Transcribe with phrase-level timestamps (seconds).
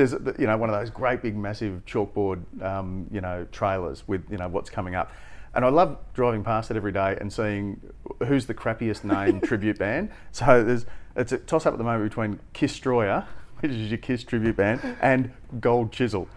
[0.00, 4.22] there's you know one of those great big massive chalkboard um, you know trailers with
[4.30, 5.12] you know what's coming up.
[5.52, 7.80] And I love driving past it every day and seeing
[8.26, 10.10] who's the crappiest named tribute band.
[10.32, 10.86] So there's
[11.16, 13.26] it's a toss up at the moment between Kiss Destroyer,
[13.58, 16.28] which is your Kiss tribute band, and Gold Chisel.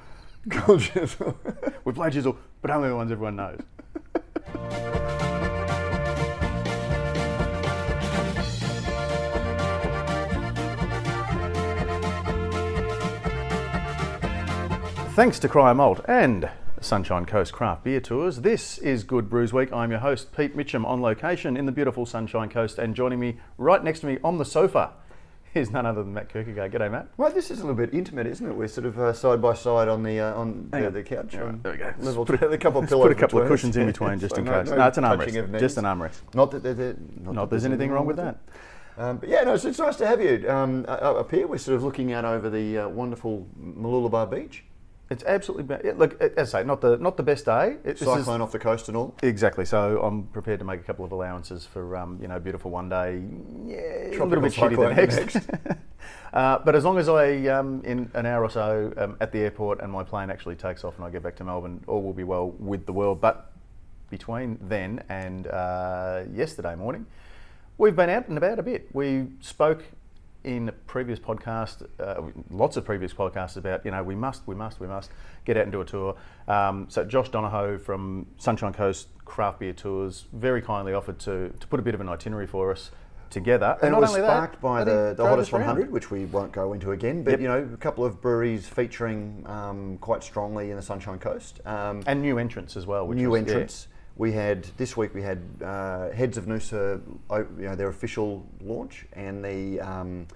[0.48, 1.38] Gold Chisel.
[1.86, 3.62] we play Chisel, but only the ones everyone knows.
[15.16, 16.50] Thanks to Cryer Malt and
[16.82, 18.42] Sunshine Coast Craft Beer Tours.
[18.42, 19.72] This is Good Brews Week.
[19.72, 23.38] I'm your host, Pete Mitchell, on location in the beautiful Sunshine Coast, and joining me
[23.60, 24.94] right next to me on the sofa
[25.54, 26.72] is none other than Matt Kirkegaard.
[26.74, 27.10] G'day, Matt.
[27.18, 28.56] Well, this is a little bit intimate, isn't it?
[28.56, 31.36] We're sort of uh, side by side on the uh, on the, the, couch.
[31.36, 31.94] Right, there we go.
[32.00, 34.46] Level put a, couple of put a couple of cushions in between just so in
[34.46, 34.72] no, case.
[34.72, 35.60] No, No, it's an armrest.
[35.60, 36.22] Just an armrest.
[36.34, 38.40] Not that, there- not, Not that there's anything wrong with that.
[38.98, 41.46] Um, but yeah, no, it's, it's nice to have you um, up here.
[41.46, 44.64] We're sort of looking out over the uh, wonderful Mooloolaba Beach.
[45.10, 46.20] It's absolutely ba- yeah, look.
[46.22, 47.78] As I say, not the not the best day.
[47.84, 49.16] It, this is- Cyclone off the coast and all.
[49.22, 49.66] Exactly.
[49.66, 52.90] So I'm prepared to make a couple of allowances for um, you know beautiful one
[52.90, 53.22] day.
[53.66, 55.38] Yeah, a little bit shitty cyclone the next.
[56.34, 59.40] uh, but as long as I um, in an hour or so um, at the
[59.40, 62.14] airport and my plane actually takes off and I get back to Melbourne, all will
[62.14, 63.20] be well with the world.
[63.20, 63.52] But
[64.10, 67.06] between then and uh, yesterday morning,
[67.78, 68.88] we've been out and about a bit.
[68.94, 69.84] We spoke
[70.44, 74.80] in previous podcast, uh, lots of previous podcasts about, you know, we must, we must,
[74.80, 75.10] we must
[75.46, 76.16] get out and do a tour.
[76.48, 81.68] Um, so Josh Donahoe from Sunshine Coast Craft Beer Tours very kindly offered to, to
[81.68, 82.92] put a bit of an itinerary for us
[83.30, 83.78] together.
[83.82, 86.52] And it not was only that, sparked by the, the hottest 100, which we won't
[86.52, 87.24] go into again.
[87.24, 87.40] But Yep.
[87.42, 91.60] you know, a couple of breweries featuring um, quite strongly in the Sunshine Coast.
[91.66, 93.08] Um, And new entrants as well.
[93.08, 93.54] Which new was, yeah.
[94.16, 95.14] We had this week.
[95.16, 97.02] We had uh, Heads of Noosa,
[97.58, 100.28] you know, their official launch, and the um,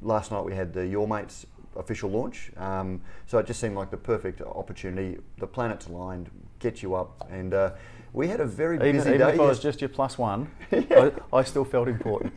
[0.00, 1.44] last night we had the Your Mates
[1.76, 2.50] official launch.
[2.56, 5.18] Um, so it just seemed like the perfect opportunity.
[5.38, 7.72] The planets aligned, get you up, and uh,
[8.14, 9.34] we had a very Even, busy even day.
[9.34, 12.32] if I was just your plus one, I, I still felt important.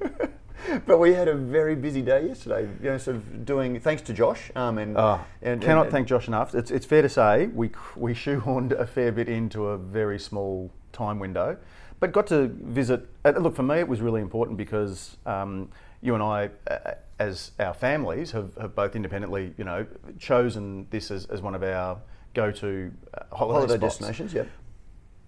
[0.86, 2.68] but we had a very busy day yesterday.
[2.84, 4.52] You know, sort of doing thanks to Josh.
[4.58, 6.54] Um, and, Oh, and cannot and- thank Josh enough.
[6.54, 10.70] It's, it's fair to say we we shoehorned a fair bit into a very small
[10.92, 11.58] time window,
[12.00, 13.08] but got to visit.
[13.26, 15.70] uh, Look, for me, it was really important because um,
[16.02, 19.86] you and I, uh, as our families, have, have both independently, you know,
[20.20, 22.00] chosen this as, as one of our
[22.34, 24.34] go-to uh, holiday, holiday destinations.
[24.34, 24.44] Yeah.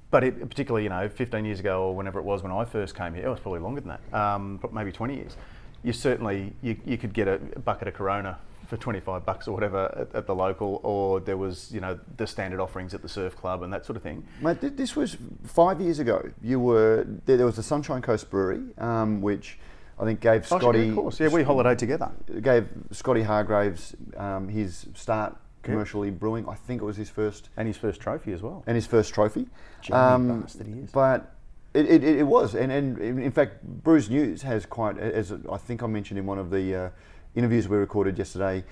[0.09, 2.95] But it, particularly, you know, 15 years ago or whenever it was when I first
[2.95, 5.37] came here, it was probably longer than that, um, but maybe 20 years.
[5.83, 8.37] You certainly you, you could get a bucket of Corona
[8.73, 12.25] for 25 bucks or whatever at, at the local, or there was you know the
[12.25, 14.25] standard offerings at the surf club and that sort of thing.
[14.41, 16.31] Mate, th- this was five years ago.
[16.41, 17.37] You were there.
[17.37, 19.59] There was the Sunshine Coast Brewery, um, which
[19.99, 20.89] I think gave Oh, Scotty.
[20.89, 22.11] of course, yeah, we holidayed together.
[22.41, 26.49] gave Scotty Hargraves um, his start commercially brewing.
[26.49, 28.63] I think it was his first And his first trophy as well.
[28.65, 29.47] and his first trophy.
[29.91, 30.91] Um, bastard he is.
[30.91, 31.35] But
[31.75, 35.83] it, it, it was, and, and in fact, Brews News has quite, as I think
[35.83, 36.89] I mentioned in one of the uh,
[37.35, 38.63] interviews we recorded yesterday,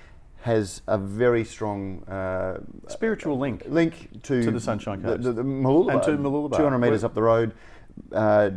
[0.42, 2.58] has a very strong uh,
[2.88, 3.62] Spiritual link.
[3.68, 5.22] link to, To the Sunshine the- Coast.
[5.22, 6.56] the, the Mooloolaba, And to Mooloolaba.
[6.56, 7.54] 200 metres Well- up the road.
[8.10, 8.50] Uh,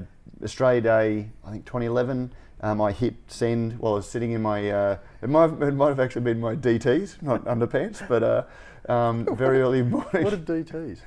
[0.44, 2.32] Australia Day, I think 2011.
[2.62, 4.70] Um, I hit send while I was sitting in my.
[4.70, 8.92] Uh, it might have, it might have actually been my DTs, not underpants, but uh,
[8.92, 10.24] um, very early morning.
[10.24, 11.00] What are DTs?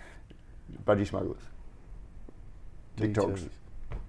[0.85, 1.41] budgie smugglers.
[2.99, 3.49] TikToks.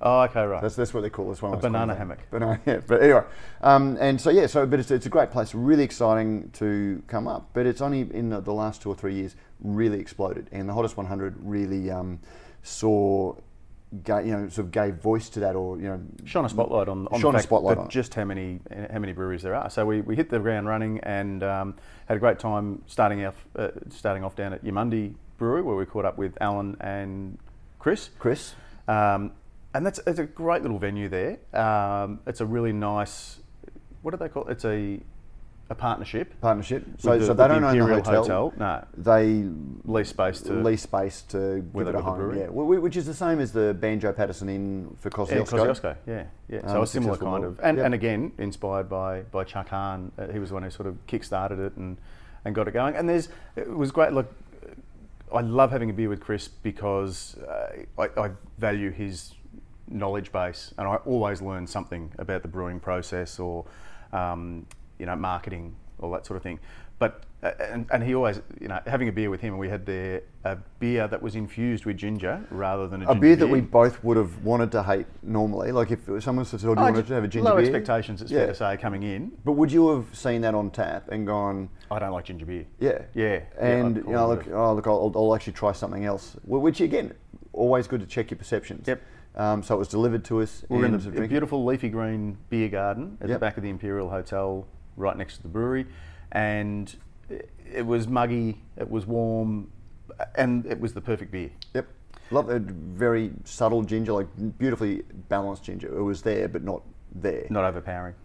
[0.01, 0.61] Oh, okay, right.
[0.61, 1.53] That's, that's what they call this one.
[1.53, 2.19] A banana hammock.
[2.31, 2.79] Banana, yeah.
[2.85, 3.23] But anyway,
[3.61, 7.27] um, and so yeah, so but it's, it's a great place, really exciting to come
[7.27, 7.49] up.
[7.53, 10.73] But it's only in the, the last two or three years really exploded, and the
[10.73, 12.19] hottest 100 really um,
[12.63, 13.35] saw,
[14.03, 16.87] ga- you know, sort of gave voice to that, or you know, shone a spotlight
[16.87, 18.61] on, on Shone the a spotlight on just how many
[18.91, 19.69] how many breweries there are.
[19.69, 21.75] So we, we hit the ground running and um,
[22.07, 25.85] had a great time starting off uh, starting off down at Eumundi Brewery where we
[25.85, 27.37] caught up with Alan and
[27.79, 28.11] Chris.
[28.17, 28.55] Chris.
[28.87, 29.33] Um,
[29.73, 31.37] and that's it's a great little venue there.
[31.53, 33.39] Um, it's a really nice.
[34.01, 34.51] What do they call it?
[34.53, 34.99] It's a
[35.71, 36.33] a partnership.
[36.41, 36.83] Partnership.
[36.97, 38.53] So, the- so they don't own the Imperial hotel.
[38.57, 39.47] No, They
[39.85, 42.35] lease space to lease space to With give it a home.
[42.35, 45.67] Yeah, Wh- which is the same as the Banjo Paterson Inn for Yeah, Kosciuszko.
[45.67, 46.67] Kosciuszko, yeah, yeah.
[46.67, 47.49] So Um, a similar kind model.
[47.49, 47.85] of, and, Yep.
[47.85, 50.11] and again inspired by by Chuck Hahn.
[50.17, 51.97] Uh, he was the one who sort of kick-started it and
[52.45, 52.95] and got it going.
[52.95, 54.11] And there's it was great.
[54.11, 54.33] Look,
[55.31, 59.35] I love having a beer with Chris because uh, I, I value his
[59.89, 63.65] knowledge base, and I always learn something about the brewing process or
[64.13, 64.65] um,
[64.97, 66.59] you know marketing, all that sort of thing.
[66.99, 69.69] but uh, and, and he always, you know, having a beer with him, and we
[69.69, 73.35] had there a beer that was infused with ginger rather than a, A ginger beer
[73.37, 75.71] that we both would have wanted to hate normally.
[75.71, 77.63] Like if someone said, "Oh, do you Oh, want to have a ginger low beer?"
[77.65, 78.39] expectations, it's Yeah.
[78.39, 79.31] fair to say, coming in.
[79.45, 82.65] But would you have seen that on tap and gone, I don't like ginger beer.
[82.79, 86.03] yeah, Yeah, yeah, and yeah, you know, look, oh look, I'll, I'll actually try something
[86.03, 86.35] else.
[86.45, 87.13] Which again,
[87.53, 88.85] always good to check your perceptions.
[88.85, 89.01] Yep.
[89.39, 90.65] Um, so it was delivered to us.
[90.67, 94.09] We're in the drink beautiful leafy green beer garden at the back of the Imperial
[94.09, 95.87] Hotel, right next to the brewery,
[96.33, 96.93] and
[97.29, 99.71] it- it was muggy, it was warm,
[100.35, 101.51] and it was the perfect beer.
[101.73, 101.87] Yep.
[102.31, 104.27] Love a very subtle ginger, like
[104.57, 105.87] beautifully balanced ginger.
[105.87, 106.81] It was there, but not
[107.15, 107.45] there.
[107.49, 108.15] Not overpowering.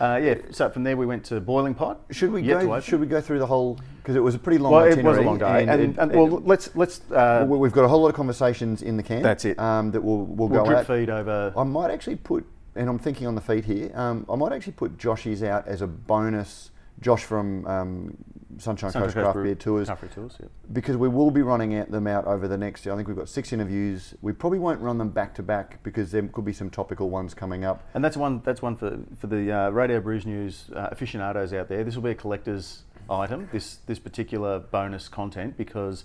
[0.00, 0.34] Uh, yeah.
[0.50, 2.00] So from there we went to Boiling Pot.
[2.10, 2.80] Should we Yet go?
[2.80, 3.78] Should we go through the whole?
[4.02, 4.72] Because it was a pretty long.
[4.72, 7.58] Well, it was a long day, and, it- and, it- well, let's let's uh, we-
[7.58, 9.22] we've got a whole lot of conversations in the can.
[9.22, 9.58] That's it.
[9.58, 10.86] Um, that will will we'll go drip out.
[10.86, 11.52] feed over.
[11.56, 12.44] I might actually put,
[12.74, 13.90] and I'm thinking on the feed here.
[13.94, 16.70] Um, I might actually put Joshy's out as a bonus.
[17.00, 18.16] Josh from um,
[18.58, 20.48] Sunshine, Sunshine Coast Craft Brew- Beer Tours, Craft Beer Tours, yeah.
[20.72, 22.86] because we will be running out them out over the next.
[22.86, 24.14] I think we've got six interviews.
[24.22, 27.34] We probably won't run them back to back because there could be some topical ones
[27.34, 27.82] coming up.
[27.94, 28.42] And that's one.
[28.44, 31.84] That's one for for the uh, Radio Brews News uh, aficionados out there.
[31.84, 33.48] This will be a collector's item.
[33.52, 36.04] This this particular bonus content because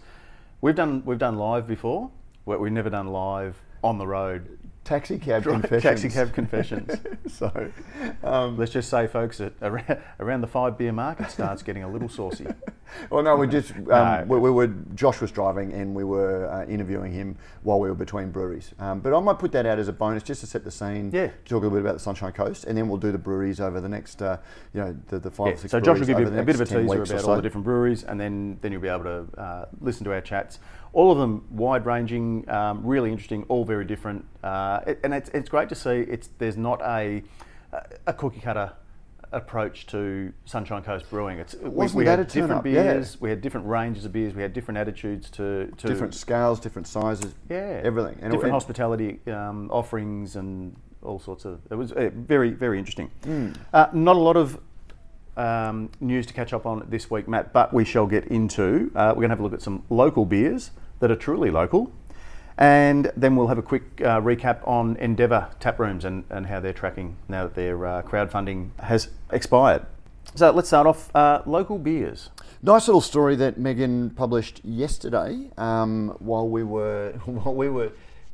[0.61, 2.11] we've done we've done live before.
[2.45, 4.58] but We've never done live on the road.
[4.89, 5.83] Taxi cab Dri- confessions.
[5.83, 6.91] taxi cab confessions.
[7.31, 7.71] so,
[8.23, 11.83] um, Let's just say, folks, that around, around the five beer mark, it starts getting
[11.83, 12.47] a little saucy.
[13.11, 14.25] well, no, we just um, No.
[14.27, 14.65] we, we were
[14.95, 18.73] Josh was driving and we were uh, interviewing him while we were between breweries.
[18.79, 21.11] Um, but I might put that out as a bonus just to set the scene.
[21.13, 21.27] Yeah.
[21.45, 23.79] Talk a little bit about the Sunshine Coast, and then we'll do the breweries over
[23.79, 24.37] the next, uh,
[24.73, 25.69] you know, the, the five Yeah, or six.
[25.71, 27.29] so Josh will give you a bit of a teaser about so.
[27.29, 30.21] all the different breweries, and then then you'll be able to uh, listen to our
[30.21, 30.57] chats.
[30.93, 35.47] All of them wide ranging, um, really interesting, all very different, uh, and it's, it's
[35.49, 35.91] great to see.
[35.91, 37.23] It's there's not a
[38.07, 38.71] a cookie cutter
[39.31, 41.37] approach to Sunshine Coast Brewing.
[41.39, 42.65] It's we, Wasn't we that had different up?
[42.65, 42.93] Yeah.
[42.93, 46.59] beers, we had different ranges of beers, we had different attitudes to, to different scales,
[46.59, 48.13] different sizes, yeah, everything.
[48.21, 51.61] And- different and- hospitality um, offerings and all sorts of.
[51.69, 53.09] It was uh, very very interesting.
[53.23, 53.51] Hmm.
[53.73, 54.59] Uh, not a lot of
[55.39, 58.91] um, news to catch up on this week, Matt, but we shall get into.
[58.93, 61.91] Uh, we're going to have a look at some local beers that are truly local.
[62.57, 66.59] And then we'll have a quick uh, recap on Endeavour tap rooms and, and how
[66.59, 69.85] they're tracking now that their uh, crowdfunding has expired.
[70.35, 72.29] So let's start off uh, local beers.
[72.61, 77.93] Nice little story that Megan published yesterday um, while we were while we were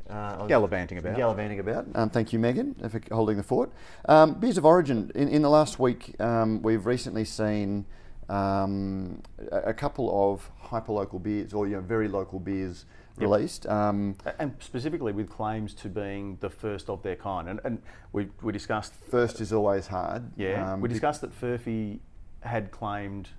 [0.09, 1.15] uh, Gallivanting about.
[1.15, 1.87] Gallivanting about.
[1.95, 3.71] Um, thank you, Megan, for holding the fort.
[4.07, 5.11] Um, beers of origin.
[5.15, 7.85] In, in the last week, um, we've recently seen
[8.29, 9.21] um,
[9.51, 12.85] a, couple of hyperlocal beers, or you know, very local beers
[13.17, 13.65] released.
[13.67, 17.49] Um, And specifically with claims to being the first of their kind.
[17.49, 17.81] And, and
[18.11, 20.31] we, we discussed first is always hard.
[20.37, 21.99] Yeah, Um, we discussed that Furphy
[22.41, 23.29] had claimed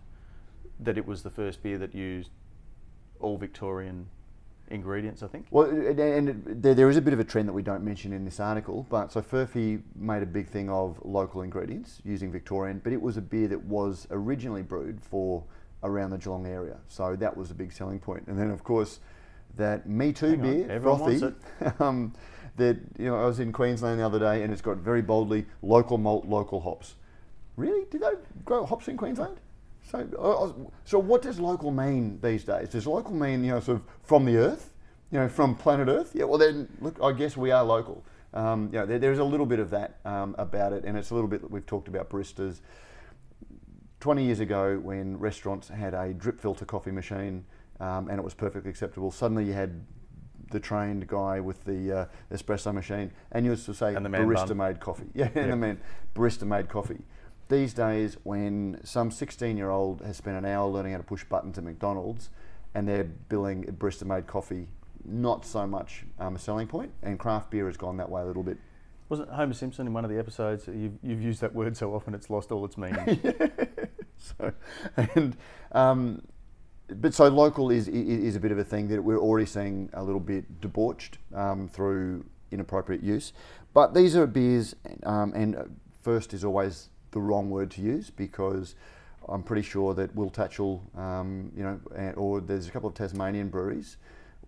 [0.80, 2.30] that it was the first beer that used
[3.20, 4.08] all Victorian
[4.68, 5.22] ingredients.
[5.22, 5.46] I think.
[5.50, 8.24] Well, and- there, there is a bit of a trend that we don't mention in
[8.24, 12.92] this article, but so Furphy made a big thing of local ingredients using Victorian, but
[12.92, 15.44] it was a beer that was originally brewed for
[15.82, 18.24] around the Geelong area, so that was a big selling point.
[18.26, 19.00] And then, of course,
[19.56, 21.34] that Me Too Hang on, beer, wants Frothy,
[21.80, 22.12] um,
[22.56, 25.46] that you know I was in Queensland the other day, and it's got very boldly
[25.62, 26.94] local malt, local hops.
[27.56, 27.86] Really?
[27.90, 28.12] Did they
[28.44, 29.38] grow hops in Queensland?
[29.90, 32.68] So, I so what does local mean these days?
[32.70, 34.72] Does local mean you know sort of from the earth,
[35.12, 36.10] you know, from planet Earth?
[36.14, 36.24] Yeah.
[36.24, 38.04] Well, then look, I guess we are local.
[38.34, 41.10] Um, you know, there, there's a little bit of that um, about it, and it's
[41.10, 42.60] a little bit that we've talked about baristas.
[44.00, 47.44] 20 years ago, when restaurants had a drip filter coffee machine
[47.80, 49.84] um, and it was perfectly acceptable, suddenly you had
[50.50, 54.08] the trained guy with the uh, espresso machine, and you used to say And the
[54.10, 54.58] man barista bun.
[54.58, 55.06] made coffee.
[55.14, 55.42] Yeah, Yeah.
[55.42, 55.80] and the man
[56.14, 57.02] barista made coffee.
[57.48, 61.24] These days, when some 16 year old has spent an hour learning how to push
[61.24, 62.30] buttons at McDonald's
[62.74, 64.68] and they're billing barista made coffee,
[65.04, 68.24] not so much um, a selling point, and craft beer has gone that way a
[68.24, 68.58] little bit.
[69.08, 70.66] Wasn't Homer Simpson in one of the episodes?
[70.66, 73.20] You've, you've used that word so often it's lost all its meaning.
[74.18, 74.52] so,
[74.96, 75.36] and
[75.72, 76.22] um,
[76.88, 79.90] but so local is, is is a bit of a thing that we're already seeing
[79.92, 83.32] a little bit debauched um, through inappropriate use.
[83.74, 85.64] But these are beers, um, and uh,
[86.02, 88.74] first is always the wrong word to use because
[89.26, 93.48] I'm pretty sure that Will Tatchell, um, you know, or there's a couple of Tasmanian
[93.48, 93.96] breweries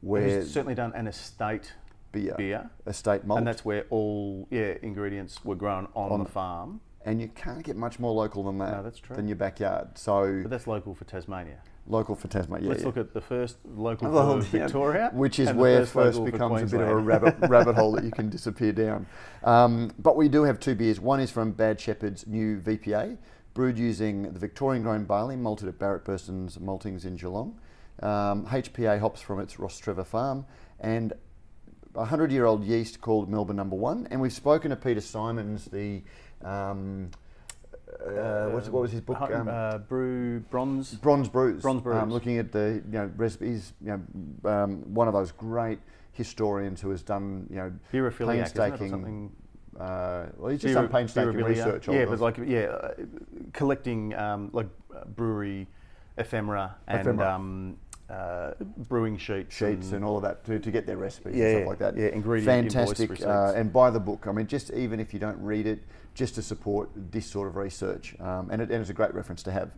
[0.02, 1.72] where Who's certainly done an estate
[2.12, 6.28] beer, beer, estate malt, and that's where all yeah ingredients were grown on, On- the
[6.28, 6.80] farm.
[7.06, 8.76] and you can't get much more local than that.
[8.76, 9.16] No, that's true.
[9.16, 9.96] Than your backyard.
[9.96, 11.60] So But that's local for Tasmania.
[11.90, 12.64] Local for Tasmania.
[12.64, 12.86] Yeah, Let's yeah.
[12.86, 16.60] look at the first local Well, for yeah, Victoria, which is where first first, becomes
[16.60, 19.06] a bit of a rabbit, rabbit hole that you can disappear down.
[19.42, 21.00] Um, but we do have two beers.
[21.00, 23.16] One is from Bad Shepherd's new VPA,
[23.54, 27.58] brewed using the Victorian grown barley, malted at Barrett Burston's Maltings in Geelong.
[28.02, 30.44] Um, HPA hops from its Rostrevor farm,
[30.80, 31.14] and
[31.94, 34.06] a hundred year old yeast called Melbourne Number One.
[34.10, 36.02] And we've spoken to Peter Symons, the
[36.44, 37.10] um,
[38.06, 39.20] uh, what's, what was his book?
[39.20, 40.94] Um, uh, brew bronze.
[40.94, 41.62] Bronze Brews.
[41.62, 41.96] Bronze Brews.
[41.96, 44.00] Um, looking at the you know recipes, you
[44.44, 45.80] know, um, one of those great
[46.12, 48.90] historians who has done you know Beerophiliac, isn't it, or painstaking.
[48.90, 49.32] something?
[49.78, 51.48] Uh, well, he's just Beer- done painstaking beerabilia.
[51.48, 51.88] research.
[51.88, 52.94] on Yeah, but like yeah, uh,
[53.52, 55.68] collecting um, like uh, brewery
[56.16, 57.34] ephemera and Ephemera.
[58.10, 58.54] Uh,
[58.88, 59.54] brewing sheets.
[59.54, 61.94] sheets and all of that to, to get their recipes Yeah, and stuff like that.
[61.94, 63.26] yeah, ingredient invoice fantastic.
[63.26, 64.26] Uh, and buy the book.
[64.26, 65.80] I mean, just even if you don't read it,
[66.14, 69.42] just to support this sort of research, um, and, it, and it's a great reference
[69.42, 69.72] to have.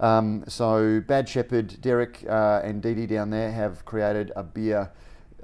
[0.00, 0.04] Mm.
[0.04, 4.90] Um, so, Bad Shepherd, Derek uh, and Dee Dee down there have created a beer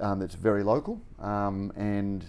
[0.01, 2.25] um, that's very local, um, and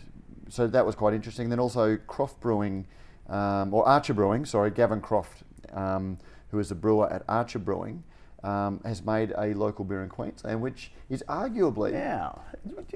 [0.49, 1.49] so that was quite interesting.
[1.49, 2.87] Then also Croft Brewing,
[3.29, 6.19] um, or Archer Brewing, sorry, Gavin Croft, um,
[6.53, 8.05] who is the brewer at Archer Brewing.
[8.47, 12.31] Um, has made a local beer in Queensland, which is arguably Yeah.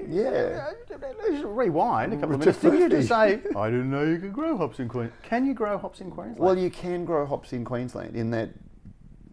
[0.07, 0.71] Yeah.
[1.43, 2.59] Rewind a couple of minutes.
[2.61, 5.21] Did you just say, I didn't know you could grow hops in Queensland?
[5.23, 6.39] Can you grow hops in Queensland?
[6.39, 8.49] Well, you can grow hops in Queensland in that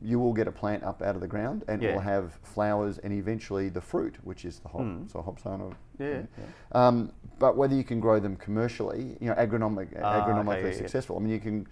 [0.02, 2.98] you will get a plant up out of the ground and it will have flowers
[2.98, 4.80] and eventually the fruit, which is the hop.
[4.82, 5.10] Mm.
[5.12, 6.22] So hops aren't a, yeah.
[6.72, 10.76] Um, but whether you can grow them commercially, you know, agronomic, Ah, agronomically yeah, yeah.
[10.76, 11.16] successful.
[11.16, 11.66] I mean, you can,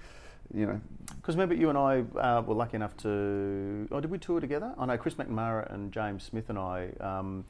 [0.55, 0.81] you know,
[1.17, 3.88] Because remember, you and I uh, were lucky enough to.
[3.91, 4.75] Oh, did we tour together?
[4.79, 7.45] I know Chris McNamara and James Smith and I um,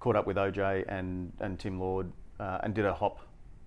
[0.00, 3.18] caught up with OJ and, and Tim Lord uh, and did a hop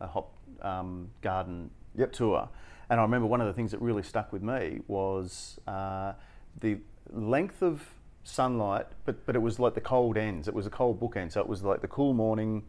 [0.02, 2.12] a hop um, garden Yep.
[2.14, 2.50] tour.
[2.90, 6.14] And I remember one of the things that really stuck with me was uh,
[6.60, 6.78] the
[7.12, 7.82] length of
[8.24, 10.48] sunlight, but but it was like the cold ends.
[10.48, 12.64] It was a cold bookend, so it was like the cool morning,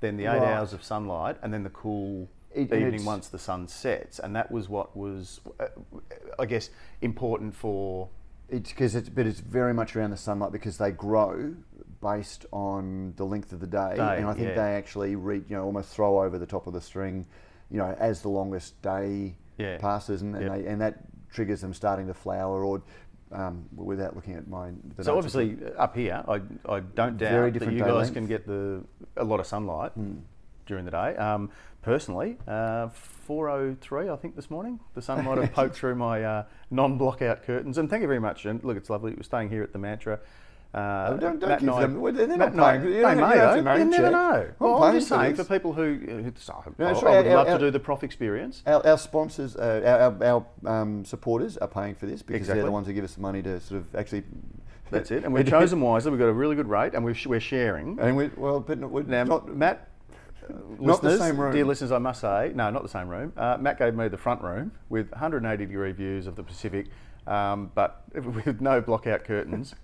[0.00, 0.54] then the eight Right.
[0.54, 4.50] hours of sunlight, and then the cool It- evening once the sun sets, and that
[4.50, 5.66] was what was, uh,
[6.38, 6.70] I guess,
[7.00, 8.08] important for.
[8.50, 11.54] it's because it's, but it's very much around the sunlight because they grow
[12.02, 14.54] based on the length of the day, Day, and I think yeah.
[14.54, 17.26] they actually reach, you know, almost throw over the top of the string,
[17.70, 19.78] you know, as the longest day Yeah.
[19.78, 20.52] passes, and, and, Yep.
[20.54, 20.98] they, and that
[21.30, 22.82] triggers them starting to flower or.
[23.32, 26.34] Um, without looking at my, the So obviously, up here, I,
[26.68, 28.12] I don't doubt that you guys length.
[28.12, 28.84] Can get the
[29.16, 29.90] a lot of sunlight
[30.66, 31.16] during the day.
[31.16, 31.50] Um,
[31.84, 32.88] personally, uh,
[33.28, 37.78] 4:03, I think this morning, the sun might have poked through my uh, non-blockout curtains.
[37.78, 38.46] And thank you very much.
[38.46, 39.12] And look, it's lovely.
[39.14, 40.18] We're staying here at the Mantra.
[40.74, 40.78] Uh,
[41.12, 43.54] Oh, don't- don't give them- they're not Matt and I- paying- you they may though.
[43.76, 44.18] You never know.
[44.34, 47.26] I'm Well, I'm just for saying for people who, who No, I, that's I would
[47.28, 48.62] Our- love our- to do the prof experience.
[48.66, 50.46] Our, our sponsors, uh, our, our,
[50.80, 53.40] um, supporters are paying for this because they're the ones who give us the money
[53.42, 54.24] to sort of actually.
[54.90, 55.24] That's it.
[55.24, 56.10] And we've chosen wisely.
[56.10, 57.98] We've got a really good rate, and we've, we're sharing.
[58.00, 59.88] And we, well, but we're Now, not, Matt,
[60.78, 61.52] Not the same room.
[61.52, 63.32] dear listeners, I must say, no, not the same room.
[63.36, 66.86] Uh, Matt gave me the front room with 180 degree views of the Pacific,
[67.26, 69.74] um, but with no blockout curtains.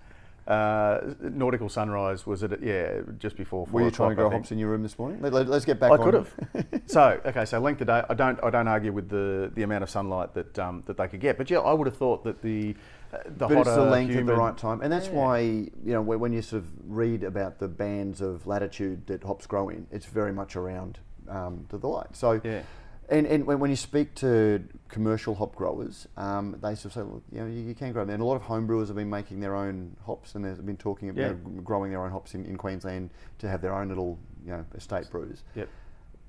[0.47, 3.67] Uh, nautical sunrise was at yeah just before.
[3.67, 5.21] Four Were you trying to grow hops in your room this morning?
[5.21, 6.33] Let, us get back I could have.
[6.87, 8.03] so okay, so length of day.
[8.09, 8.43] I don't.
[8.43, 11.37] I don't argue with the the amount of sunlight that um, that they could get.
[11.37, 12.75] But yeah, I would have thought that the
[13.13, 15.13] uh, the But hotter, it's the length at the right time, and that's Yeah.
[15.13, 19.23] why you know when when you sort of read about the bands of latitude that
[19.23, 20.97] hops grow in, it's very much around
[21.29, 22.15] um, to the light.
[22.15, 22.61] So, Yeah.
[23.11, 27.01] And, and when, when you speak to commercial hop growers, um, they sort of say,
[27.01, 28.13] well, you know, you, you can grow them.
[28.15, 30.77] And a lot of home brewers have been making their own hops, and they've been
[30.77, 31.61] talking about Yeah.
[31.63, 35.09] growing their own hops in, in Queensland to have their own little you know estate
[35.11, 35.43] brews.
[35.55, 35.67] Yep.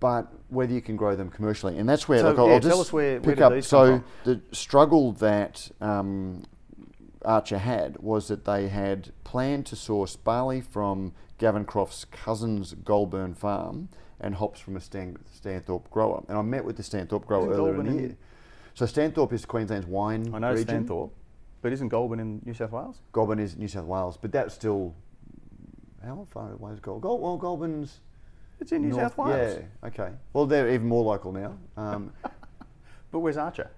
[0.00, 2.60] But whether you can grow them commercially, and that's where So, look, I'll, yeah, I'll
[2.60, 3.62] tell just us where- where pick did up.
[3.62, 6.42] so the struggle that um,
[7.24, 13.34] Archer had was that they had planned to source barley from Gavin Croft's cousin's Goulburn
[13.34, 13.88] farm
[14.20, 16.22] and hops from a Stan, Stanthorpe grower.
[16.28, 18.16] And I met with the Stanthorpe grower Isn't earlier in the year.
[18.74, 20.86] So Stanthorpe is Queensland's wine I know region.
[20.86, 21.10] Stanthorpe,
[21.60, 22.96] but isn't Goulburn in New South Wales?
[23.12, 24.94] Goulburn is New South Wales, but that's still
[26.04, 27.02] how far away is Goulburn?
[27.02, 28.00] Goul- well, Goulburn's
[28.60, 29.58] It's in New north- South Wales.
[29.82, 30.10] Yeah, okay.
[30.32, 31.56] Well, they're even more local now.
[31.76, 32.12] Um,
[33.12, 33.70] But where's Archer?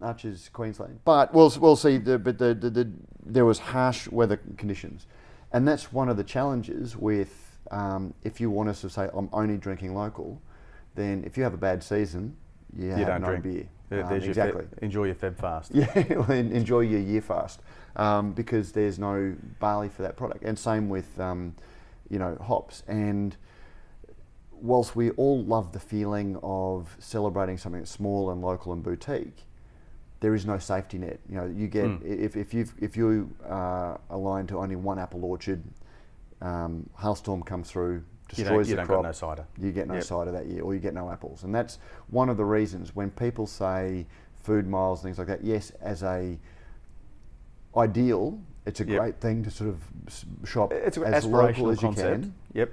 [0.00, 1.00] Archer's Queensland.
[1.04, 1.98] But we'll, we'll see.
[1.98, 2.90] The, but the, the, the,
[3.26, 5.06] there was harsh weather conditions,
[5.52, 9.28] and that's one of the challenges with um, if you want us to say I'm
[9.32, 10.40] only drinking local,
[10.94, 12.36] then if you have a bad season,
[12.76, 13.42] you, have don't no drink.
[13.44, 13.68] beer.
[13.90, 14.64] Um, your exactly.
[14.64, 15.70] Feb, enjoy your Feb fast.
[15.74, 17.60] Yeah, enjoy your year fast
[17.96, 21.54] um, because there's no barley for that product, and same with um,
[22.10, 22.82] you know hops.
[22.88, 23.36] And
[24.52, 29.44] whilst we all love the feeling of celebrating something that's small and local and boutique,
[30.20, 31.20] there is no safety net.
[31.28, 32.04] You know, you get Mm.
[32.04, 35.62] if if you if you are aligned to only one apple orchard,
[36.44, 39.46] um, hailstorm comes through, You destroys don't, you the don't crop got no cider.
[39.58, 40.02] you get no Yep.
[40.04, 41.42] cider that year, or you get no apples.
[41.44, 41.78] And that's
[42.10, 44.06] one of the reasons when people say
[44.42, 45.42] food miles, and things like that.
[45.42, 46.38] Yes, as a
[47.76, 49.00] ideal, it's a Yep.
[49.00, 49.82] great thing to sort of
[50.44, 52.22] shop It's as local as you concept.
[52.22, 52.34] can.
[52.52, 52.72] Yep.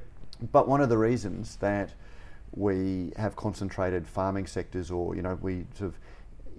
[0.52, 1.94] But one of the reasons that
[2.54, 6.00] we have concentrated farming sectors, or you know, we sort of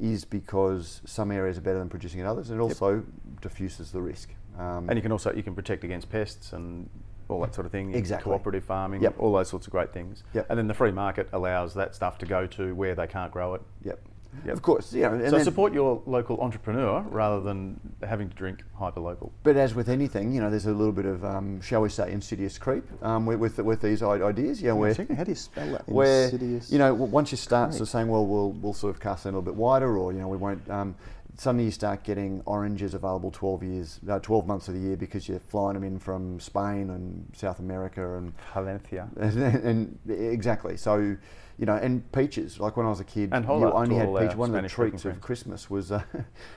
[0.01, 3.05] is because some areas are better than producing in others, and it also
[3.41, 4.31] diffuses the risk.
[4.59, 6.89] Um, And you can also you can protect against pests and
[7.29, 7.95] all that sort of thing.
[7.95, 8.25] Exactly.
[8.31, 9.15] Cooperative farming, Yep.
[9.19, 10.23] all those sorts of great things.
[10.35, 10.47] Yep.
[10.51, 13.55] And then the free market allows that stuff to go to where they can't grow
[13.55, 13.63] it.
[13.85, 13.99] yep.
[14.47, 14.55] Yep.
[14.55, 19.01] Of course, know, and so support your local entrepreneur rather than having to drink hyper
[19.01, 19.31] local.
[19.43, 22.11] But as with anything, you know, there's a little bit of, um, shall we say,
[22.11, 24.63] insidious creep um, with, with with these ideas.
[24.63, 25.87] You know, where How do you spell that?
[25.87, 26.73] where Insidious.
[26.73, 29.29] you know once you start sort of saying, well, we'll we'll sort of cast it
[29.29, 30.69] a little bit wider, or you know, we won't.
[30.71, 30.95] Um,
[31.39, 35.29] suddenly you start getting oranges available 12 years, uh, 12 months of the year because
[35.29, 39.09] you're flying them in from Spain and South America and Valencia.
[39.17, 40.77] and, and exactly.
[40.77, 41.17] So,
[41.59, 42.59] you know, and peaches.
[42.61, 44.31] Like when I was a kid, And you only had all peach.
[44.31, 45.21] our One of the treats of.
[45.21, 46.03] Christmas was uh,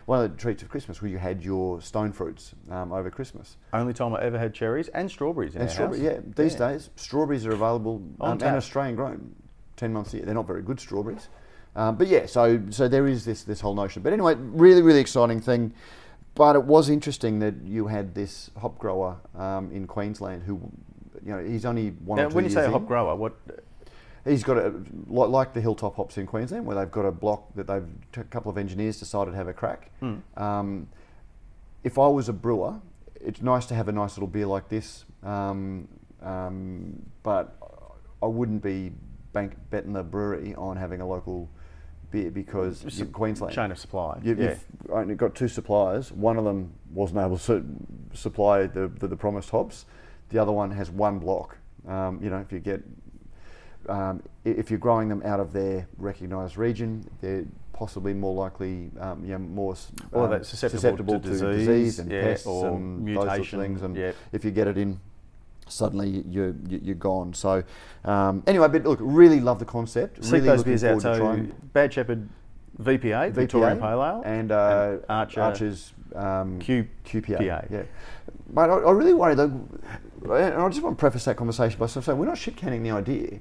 [0.06, 3.58] one of the treats of Christmas where you had your stone fruits um, over Christmas.
[3.74, 6.14] Only time I ever had cherries and strawberries in And our strawberry, house.
[6.26, 6.34] yeah.
[6.36, 9.36] These days, strawberries are available um, and Australian grown,
[9.78, 10.26] ten months a year.
[10.26, 11.28] They're not very good strawberries,
[11.76, 12.26] um, but yeah.
[12.26, 14.02] So so there is this this whole notion.
[14.02, 15.74] But anyway, really really exciting thing.
[16.36, 20.60] But it was interesting that you had this hop grower um, in Queensland who,
[21.26, 22.72] you know, he's only one Now, or two when you say a in.
[22.74, 23.36] hop grower, what?
[24.26, 24.74] He's got a
[25.08, 28.52] like, the hilltop hops in Queensland, where they've got a block that they've a couple
[28.52, 29.92] of engineers decided to have a crack.
[30.02, 30.16] Hmm.
[30.36, 30.88] Um,
[31.84, 32.82] if I was a brewer,
[33.22, 35.88] it's nice to have a nice little beer like this, um,
[36.22, 37.56] um, but
[38.22, 38.92] I wouldn't be
[39.32, 41.50] bank, betting the brewery on having a local
[42.16, 43.54] beer because you're Queensland.
[43.54, 44.20] Chain of supply.
[44.24, 44.50] You, yeah.
[44.50, 46.12] You've only got two suppliers.
[46.12, 47.66] One of them wasn't able to su-
[48.14, 49.86] supply the, the, the promised hops.
[50.30, 51.58] The other one has one block.
[51.88, 52.82] Um, you know, if you get
[53.88, 59.24] um, if you're growing them out of their recognised region, they're possibly more likely, um,
[59.24, 59.76] you know, more
[60.14, 63.82] um, that's susceptible to disease, and yeah, pests or and those sorts of things.
[63.84, 64.14] And yeah.
[64.32, 65.00] if you get it in,
[65.68, 67.34] suddenly you're you- you're gone.
[67.34, 67.64] So
[68.04, 70.24] um, anyway, but look, really love the concept.
[70.24, 70.96] Seek really those beers out.
[71.02, 71.48] to So.
[71.74, 72.30] Bad Shepherd
[72.82, 77.38] VPA, Victorian Pale Ale, and, uh, Archer, Archer's um, Q- QPA.
[77.38, 77.44] PA.
[77.70, 77.84] Yeah,
[78.54, 79.52] mate, I, I really worry though,
[80.24, 82.92] and I just want to preface that conversation by saying we're not shit canning the
[82.92, 83.40] idea,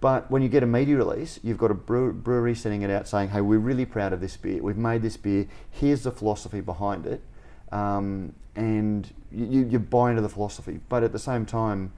[0.00, 3.28] but when you get a media release, you've got a brewery sending it out saying,
[3.30, 4.62] "Hey, we're really proud of this beer.
[4.62, 5.46] We've made this beer.
[5.70, 7.22] Here's the philosophy behind it,"
[7.72, 10.80] um, and you, you, buy into the philosophy.
[10.88, 11.92] But at the same time,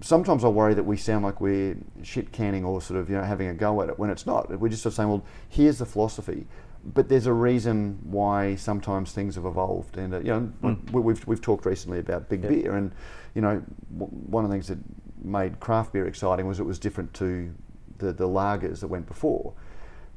[0.00, 3.22] sometimes I worry that we sound like we're shit canning or sort of you know
[3.22, 4.50] having a go at it when it's not.
[4.58, 6.46] We're just sort of saying, well, here's the philosophy,
[6.84, 9.96] but there's a reason why sometimes things have evolved.
[9.96, 10.90] And uh, you know, Mm.
[10.92, 12.50] we, we've we've talked recently about big Yep.
[12.52, 12.92] beer, and
[13.34, 13.62] you know,
[13.98, 14.78] w- one of the things that
[15.22, 17.52] made craft beer exciting was it was different to
[17.98, 19.52] the the lagers that went before.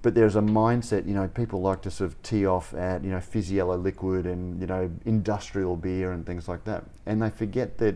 [0.04, 3.10] But there's a mindset, you know, people like to sort of tee off at, you
[3.10, 6.84] know, fizzy yellow liquid and, you know, industrial beer and things like that.
[7.06, 7.96] And they forget that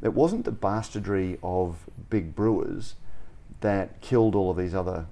[0.00, 1.76] it wasn't the bastardry of
[2.08, 2.94] big brewers
[3.62, 5.06] that killed all of these other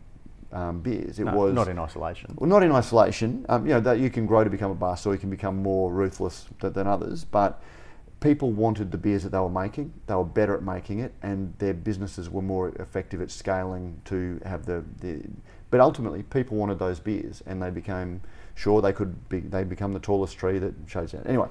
[0.53, 1.19] um, beers.
[1.19, 2.35] It No, was not in isolation.
[2.39, 3.45] well, not in isolation.
[3.49, 5.61] Um, you know that you can grow to become a bastard, or you can become
[5.63, 7.25] more ruthless th- than others.
[7.25, 7.61] But
[8.21, 9.93] people wanted the beers that they were making.
[10.07, 14.41] They were better at making it, and their businesses were more effective at scaling to
[14.47, 14.85] have the.
[15.01, 15.23] the
[15.71, 18.23] but ultimately, people wanted those beers, and they became
[18.55, 19.41] sure they could be.
[19.41, 21.27] They become the tallest tree that shows out.
[21.27, 21.49] Anyway,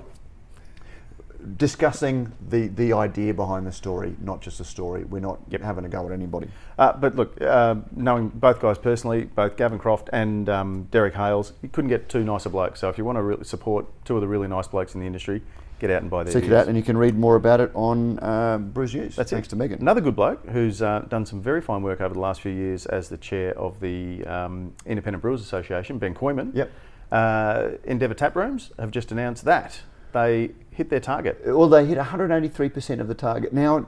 [1.57, 5.03] discussing the the idea behind the story, not just the story.
[5.03, 5.61] We're not Yep.
[5.61, 6.49] having a go at anybody.
[6.77, 11.53] Uh, but look, uh, knowing both guys personally, both Gavin Croft and um, Derek Hales,
[11.61, 12.79] you couldn't get two nicer blokes.
[12.79, 15.07] So if you want to really support two of the really nice blokes in the
[15.07, 15.41] industry,
[15.79, 17.71] get out and buy their Seek it out, and you can read more about it
[17.73, 19.15] on uh, Brews News.
[19.15, 19.51] That's thanks it.
[19.51, 19.79] to Megan.
[19.79, 22.85] Another good bloke who's uh, done some very fine work over the last few years
[22.87, 26.55] as the chair of the um, Independent Brewers Association, Ben Koyman.
[26.55, 26.71] Yep.
[27.11, 29.81] Uh, Endeavour Tap Rooms have just announced that
[30.13, 31.41] they hit their target.
[31.45, 33.53] Well, they hit 183% of the target.
[33.53, 33.79] Now,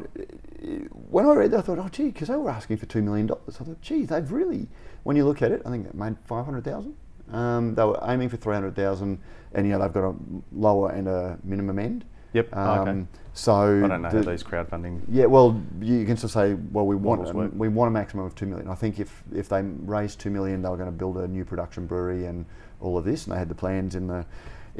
[1.09, 3.29] when I read that, I thought, oh, gee, because they were asking for $2 million.
[3.31, 4.67] I thought, gee, they've really,
[5.03, 6.95] when you look at it, I think they made 500,000.
[7.31, 9.19] Um, they were aiming for 300,000,
[9.53, 10.15] and, you know, they've got a
[10.51, 12.05] lower and a minimum end.
[12.33, 13.05] Yep, Um, okay.
[13.33, 15.01] So I don't know the- how these crowdfunding.
[15.07, 18.35] Yeah, well, you can still say, well, we want Models we want a maximum of
[18.35, 18.67] two million.
[18.67, 21.45] I think if if they raised two million, they were going to build a new
[21.45, 22.45] production brewery and
[22.81, 24.25] all of this, and they had the plans in the.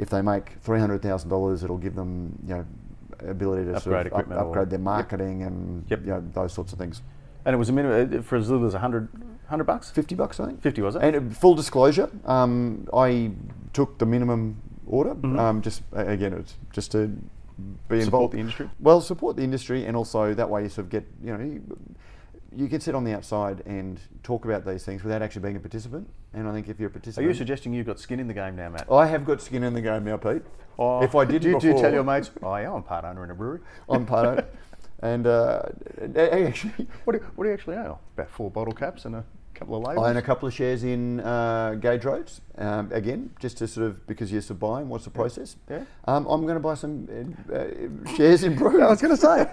[0.00, 2.64] If they make three hundred thousand dollars, it'll give them you know
[3.28, 4.84] ability to sort Upgrade of up- upgrade their Yep.
[4.94, 6.00] marketing and Yep.
[6.00, 7.02] you know those sorts of things.
[7.44, 9.90] And it was a minimum for as little as 100, 100 bucks?
[9.90, 10.60] Fifty bucks, I think.
[10.62, 11.02] 50 was it?
[11.02, 13.32] And uh, full disclosure, um, I
[13.74, 15.14] took the minimum order.
[15.14, 15.38] Mhm.
[15.38, 18.34] Um, just again, it's just to be Support involved.
[18.34, 18.70] the industry.
[18.80, 21.60] Well, support the industry, and also that way you sort of get you know.
[22.56, 25.60] You- can sit on the outside and talk about these things without actually being a
[25.60, 26.08] participant.
[26.34, 28.34] And I think if you're a participant, Are you suggesting you've got skin in the
[28.34, 28.90] game now, Matt?
[28.90, 30.42] I have got skin in the game now, Pete.
[30.78, 33.04] Oh, if I didn't do, you- do you tell your mates, oh yeah, I'm part
[33.04, 33.60] owner in a brewery?
[33.88, 34.44] I'm part owner.
[35.02, 35.62] And uh,
[36.16, 37.96] actually, What do, what do you actually own?
[38.14, 40.06] About four bottle caps and a couple of labels?
[40.06, 42.40] I own a couple of shares in uh, Gage Roads.
[42.58, 44.88] Um, again, just to sort of because you're buying.
[44.88, 45.56] What's the process?
[45.70, 45.84] Yeah.
[46.06, 47.08] Um, I'm going to buy some
[47.50, 48.82] uh, uh, shares in Broo.
[48.86, 49.46] I was going to say,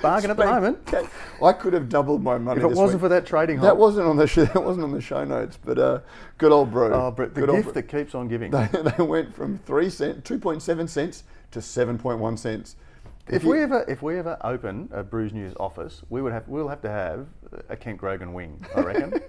[0.00, 0.94] bargain at the moment.
[1.42, 2.58] I could have doubled my money.
[2.58, 3.00] If it wasn't week.
[3.00, 5.78] for that trading that wasn't on the sh- that wasn't on the show notes, but
[5.78, 6.00] uh,
[6.38, 6.92] good old Broo.
[6.92, 8.50] Oh, but the Good gift that keeps on giving.
[8.50, 12.76] they, they went from three cent, two point seven cents to seven point one cents.
[13.28, 16.48] If you- we ever if we ever open a Brews News office, we would have
[16.48, 17.26] we'll have to have
[17.68, 19.20] a Kent Grogan wing, I reckon.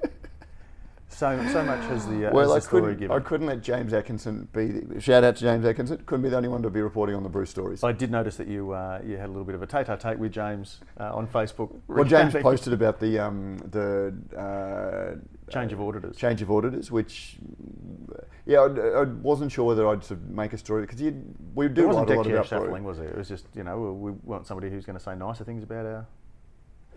[1.09, 3.17] So so much has the uh, well, I has the story couldn't, given.
[3.17, 4.67] I couldn't let James Atkinson be.
[4.67, 5.97] The, shout out to James Atkinson.
[6.05, 7.83] Couldn't be the only one to be reporting on the Broo stories.
[7.83, 10.31] I did notice that you uh, you had a little bit of a tete-a-tete with
[10.31, 11.75] James uh, on Facebook.
[11.87, 16.15] Well, James posted about the um, the uh, change of auditors.
[16.15, 17.37] change of auditors, which
[18.45, 21.01] yeah, I, I wasn't sure whether I'd sort of make a story because
[21.55, 23.09] we do write a lot about shuffling, was there?
[23.09, 25.85] It was just you know we want somebody who's going to say nicer things about
[25.85, 26.07] our.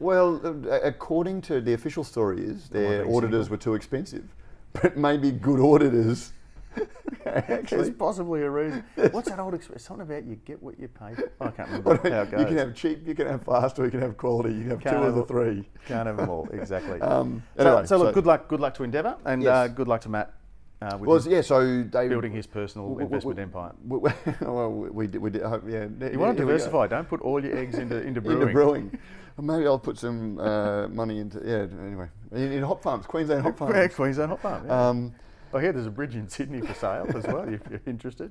[0.01, 4.25] Well, uh, according to the official story, is their being auditors were too expensive,
[4.73, 6.33] but maybe good auditors.
[7.25, 8.83] There's Actually, possibly a reason.
[9.13, 9.81] What's that old expression?
[9.81, 11.15] Something about you get what you pay.
[11.15, 11.31] for?
[11.41, 12.41] I can't remember how it goes.
[12.41, 14.55] you can have cheap, you can have fast, or you can have quality.
[14.55, 15.69] You can have Can't two of the three.
[15.87, 16.49] Can't have them all.
[16.53, 17.01] Exactly.
[17.01, 18.49] Um, so, anyway, so look, so- good luck.
[18.49, 19.55] Good luck to Endeavour, and Yes.
[19.55, 20.33] uh, good luck to Matt
[20.81, 21.43] uh, with Well, yeah.
[21.43, 23.53] So they building his personal w- w- investment
[23.89, 24.37] w- empire.
[24.53, 25.21] well, we, we did.
[25.21, 25.87] We did hope, yeah.
[26.11, 26.87] You want to diversify.
[26.89, 28.41] Don't put all your eggs into into brewing.
[28.43, 28.99] Into brewing.
[29.41, 31.67] Maybe I'll put some uh, money into yeah.
[31.87, 33.75] Anyway, in, in hop farms, Queensland hop farms.
[33.75, 33.89] Yeah.
[33.89, 34.67] Queensland Hot Farm.
[34.67, 34.89] Yeah.
[34.89, 35.15] Um,
[35.55, 37.47] I hear there's a bridge in Sydney for sale as well.
[37.49, 38.31] If you're interested.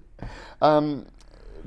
[0.62, 1.06] um,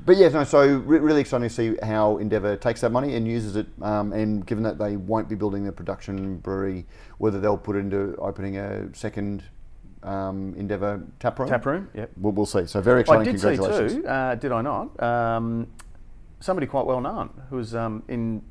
[0.05, 0.43] but yeah, no.
[0.43, 3.67] So re- really exciting to see how Endeavour takes that money and uses it.
[3.81, 6.85] Um, and given that they won't be building their production brewery,
[7.17, 9.43] whether they'll put it into opening a second
[10.03, 11.49] um, Endeavour tap room.
[11.49, 11.89] Tap room.
[11.93, 12.11] Yep.
[12.17, 12.65] We'll, we'll see.
[12.67, 13.21] So very exciting.
[13.21, 14.03] I did see Congratulations.
[14.03, 14.07] too.
[14.07, 15.01] Uh, did I not?
[15.01, 15.67] Um,
[16.41, 18.41] somebody quite well known who was um, in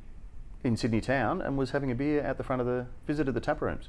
[0.65, 3.39] in Sydney town and was having a beer at the front of the visited the
[3.39, 3.87] tap rooms.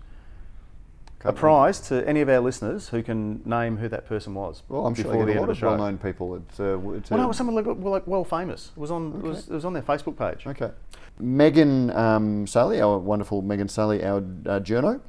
[1.25, 4.63] A prize to any of our listeners who can name who that person was.
[4.69, 6.37] Well, I'm sure they get a lot of of well-known people.
[6.37, 8.71] It's, uh, it's Well, no, it was someone like, well, like well famous.
[8.77, 10.47] It was on it, was, it was on their Facebook page.
[10.47, 10.71] Okay.
[11.19, 15.01] Megan um, Sally, our wonderful Megan Sally, our uh, journo.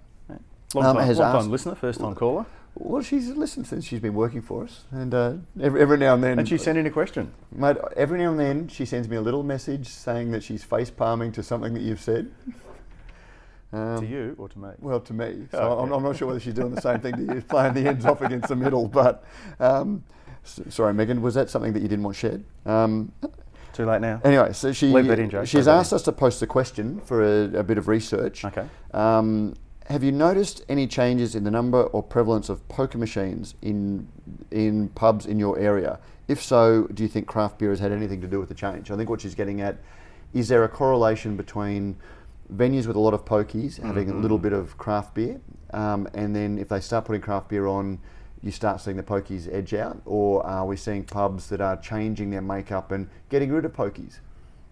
[0.73, 2.45] Long, Um, time, has long time asked- listener, first time caller,
[2.79, 6.23] Well, she's listened since she's been working for us, and uh, every, every now and
[6.23, 7.31] then, and she sent in a question.
[7.51, 10.89] mate, every now and then she sends me a little message saying that she's face
[10.91, 12.31] palming to something that you've said.
[13.73, 14.69] Um, To you or to me?
[14.79, 15.47] Well, to me.
[15.51, 15.83] So Okay.
[15.83, 18.05] I'm, I'm not sure whether she's doing the same thing to you, playing the ends
[18.05, 18.87] off against the middle.
[18.87, 19.25] But
[19.59, 20.03] um,
[20.45, 22.43] s- sorry, Megan, was that something that you didn't want shared?
[22.65, 23.11] Um,
[23.73, 24.21] Too late now.
[24.23, 27.59] Anyway, so she Leave that in, she's asked us to post a question for a,
[27.59, 28.45] a bit of research.
[28.45, 28.65] Okay.
[28.93, 29.55] Um,
[29.87, 34.07] have you noticed any changes in the number or prevalence of poker machines in
[34.51, 35.99] in pubs in your area?
[36.27, 38.91] If so, do you think craft beer has had anything to do with the change?
[38.91, 39.77] I think what she's getting at
[40.33, 41.95] is there a correlation between
[42.53, 45.39] venues with a lot of pokies having a little bit of craft beer,
[45.73, 47.99] um, and then if they start putting craft beer on,
[48.41, 52.29] you start seeing the pokies edge out, or are we seeing pubs that are changing
[52.29, 54.19] their makeup and getting rid of pokies?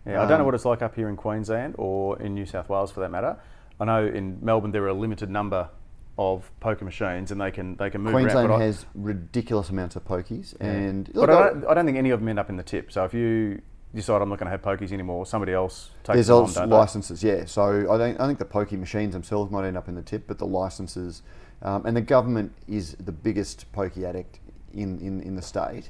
[0.05, 2.45] Yeah, I don't know Um, what it's like up here in Queensland or in New
[2.45, 3.37] South Wales for that matter.
[3.79, 5.69] I know in Melbourne there are a limited number
[6.17, 8.59] of poker machines and they can they can move Queensland around.
[8.59, 10.67] but I- has ridiculous amounts of pokies, Yeah.
[10.67, 12.91] and but I don't, I don't think any of them end up in the tip.
[12.91, 13.61] So if you
[13.93, 16.59] decide I'm not going to have pokies anymore, somebody else takes there's them on, also
[16.61, 16.75] don't they?
[16.75, 17.45] licenses, yeah.
[17.45, 20.25] So I think I think the pokey machines themselves might end up in the tip,
[20.27, 21.21] but the licenses
[21.61, 24.39] um, and the government is the biggest pokey addict
[24.73, 25.89] in, in, in the state.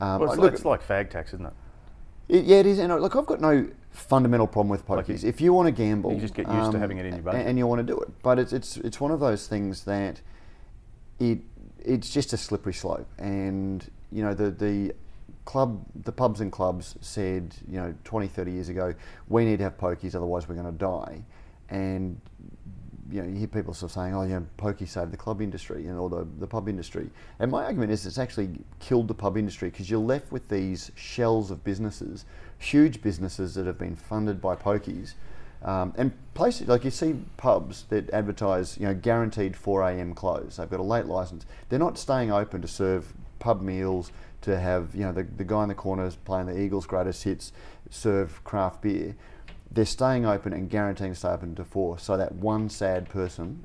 [0.00, 1.52] Um, Well, it's, look, it's like fag tax, isn't it?
[2.28, 2.78] It- yeah, it is.
[2.78, 5.22] And uh, look, I've got no fundamental problem with Like pokies.
[5.22, 7.14] you- if you want to gamble, um, you just get used to having it in
[7.14, 7.40] your budget.
[7.40, 8.08] and, and you want to do it.
[8.22, 10.20] But it's it's it's one of those things that
[11.18, 11.38] it
[11.84, 13.06] it's just a slippery slope.
[13.18, 14.92] And you know the the
[15.44, 18.92] club, the pubs and clubs said, you know, 20, 30 years ago,
[19.28, 21.24] we need to have pokies, otherwise we're going to die.
[21.70, 22.20] And
[23.10, 25.40] you know, you hear people sort of saying, "Oh, you know, pokey saved the club
[25.40, 29.14] industry and or the, the pub industry." And my argument is, it's actually killed the
[29.14, 32.24] pub industry because you're left with these shells of businesses,
[32.58, 35.14] huge businesses that have been funded by pokies,
[35.62, 40.14] um, and places like you see pubs that advertise, you know, guaranteed 4 a.m.
[40.14, 40.56] close.
[40.56, 41.46] They've got a late license.
[41.68, 45.62] They're not staying open to serve pub meals, to have you know the, the guy
[45.62, 47.52] in the corner is playing the Eagles' greatest hits,
[47.90, 49.16] serve craft beer
[49.70, 51.98] they're staying open and guaranteeing to stay open to four.
[51.98, 53.60] So that one sad person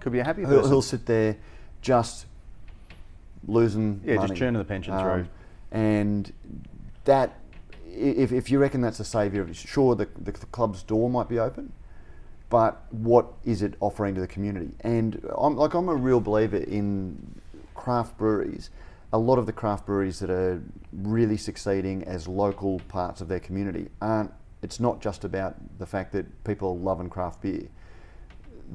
[0.00, 0.70] Could be a happy person.
[0.70, 1.36] who'll sit there
[1.82, 2.26] just
[3.46, 4.30] losing Yeah, just money.
[4.32, 5.26] Um, churning the pension through.
[5.72, 6.32] And
[7.04, 7.38] that,
[7.86, 11.38] if, if you reckon that's a saviour, sure, the, the, the club's door might be
[11.38, 11.72] open,
[12.48, 14.70] but what is it offering to the community?
[14.80, 17.40] And I'm like I'm a real believer in
[17.74, 18.70] craft breweries.
[19.12, 23.40] A lot of the craft breweries that are really succeeding as local parts of their
[23.40, 24.32] community aren't.
[24.62, 27.68] It's not just about the fact that people love and craft beer.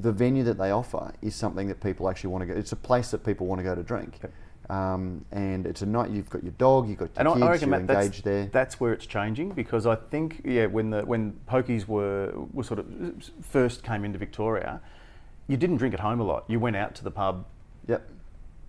[0.00, 2.58] The venue that they offer is something that people actually want to go.
[2.58, 4.18] It's a place that people want to go to drink.
[4.68, 7.70] Um, and it's a night you've got your dog, you've got your And kids, you're
[7.70, 8.46] Matt, that's, there.
[8.52, 12.80] that's where it's changing because I think yeah when the when pokies were were sort
[12.80, 12.86] of
[13.42, 14.80] first came into Victoria,
[15.46, 16.44] you didn't drink at home a lot.
[16.48, 17.46] You went out to the pub
[17.86, 18.10] Yep.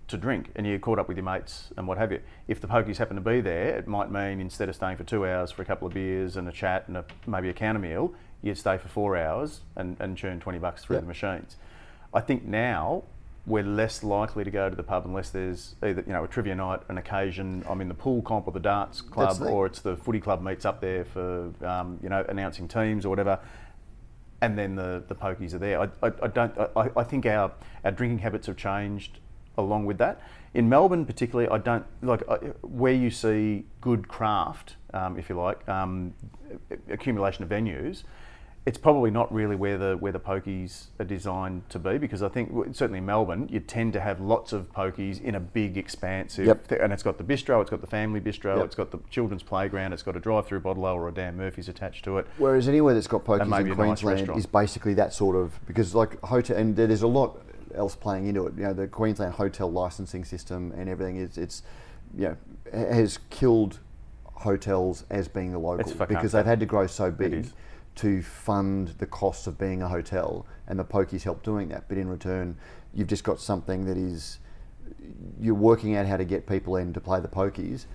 [0.08, 2.22] To drink and you caught up with your mates and what have you.
[2.48, 5.26] If the pokies happen to be there, it might mean instead of staying for two
[5.28, 8.14] hours for a couple of beers and a chat and a, maybe a counter meal,
[8.42, 11.04] you'd stay for four hours and, and churn 20 bucks through Yep.
[11.04, 11.58] the machines.
[12.14, 13.04] I think now
[13.46, 16.56] we're less likely to go to the pub unless there's either you know a trivia
[16.56, 17.64] night, an occasion.
[17.70, 20.42] I'm in the pool comp or the darts club, the or it's the footy club
[20.42, 23.40] meets up there for um, you know announcing teams or whatever
[24.42, 25.82] and then the, the pokies are there.
[25.82, 26.58] I, I, I don't.
[26.76, 27.52] I, I think our,
[27.84, 29.18] our drinking habits have changed
[29.58, 30.22] along with that.
[30.54, 35.36] In Melbourne, particularly, I don't like I, where you see good craft, um, if you
[35.36, 36.14] like, um,
[36.90, 38.04] accumulation of venues.
[38.66, 42.28] It's probably not really where the where the pokies are designed to be because I
[42.28, 46.46] think certainly in Melbourne you tend to have lots of pokies in a big expansive
[46.48, 46.72] Yep.
[46.82, 48.66] and it's got the bistro, it's got the family bistro, Yep.
[48.66, 52.04] it's got the children's playground, it's got a drive-through bottle or a Dan Murphy's attached
[52.06, 52.28] to it.
[52.40, 55.96] Whereas anywhere that's got pokies in a nice Queensland is basically that sort of because
[55.96, 57.40] like hotel and there's a lot
[57.78, 58.54] else playing into it.
[58.58, 61.64] You know, the Queensland hotel licensing system and everything is it's
[62.18, 62.38] you know
[62.72, 63.80] has killed
[64.34, 67.48] hotels as being the local because they've had to grow so big
[67.96, 71.88] to fund the costs of being a hotel and the pokies help doing that.
[71.88, 72.56] But in return,
[72.94, 74.40] you've just got something that is
[75.40, 77.86] you're working out how to get people in to play the pokies,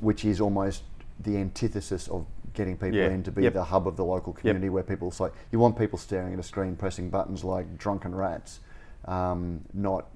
[0.00, 0.82] which is almost
[1.20, 3.08] the antithesis of getting people Yeah.
[3.10, 3.52] in to be Yep.
[3.54, 6.42] the hub of the local community where people say you want people staring at a
[6.42, 8.60] screen pressing buttons like drunken rats,
[9.08, 10.06] um, not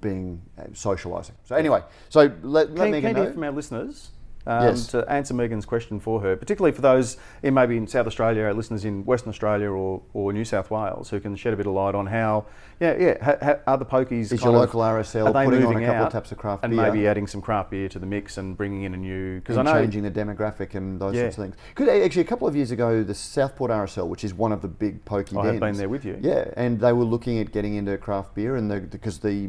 [0.00, 0.40] being
[0.72, 1.32] socialising.
[1.44, 3.22] So anyway, so let, let Can, Megan can know.
[3.24, 4.10] hear from our listeners
[4.46, 4.86] um, Yes.
[4.88, 8.54] to answer Megan's question for her, particularly for those in maybe in South Australia, our
[8.54, 11.72] listeners in Western Australia or, or New South Wales, who can shed a bit of
[11.74, 12.46] light on how,
[12.80, 16.06] yeah, yeah, ha, ha, are the pokies Is your local RSL putting on a couple
[16.06, 16.84] of taps of craft and beer?
[16.84, 19.56] And maybe adding some craft beer to the mix and bringing in a new because
[19.56, 21.22] I know changing the demographic and those Yeah.
[21.22, 21.56] sorts of things.
[21.74, 24.68] Could actually a couple of years ago, the Southport RSL, which is one of the
[24.68, 26.18] big pokey I have dens, been there with you.
[26.20, 29.48] Yeah, and they were looking at getting into craft beer, and the, because the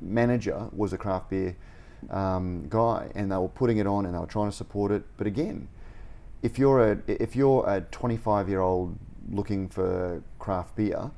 [0.00, 1.56] manager was a craft beer
[2.10, 5.02] um, guy, and they were putting it on, and they were trying to support it.
[5.16, 5.68] But again,
[6.42, 8.96] if you're a if you're a 25 year old
[9.30, 11.10] looking for craft beer,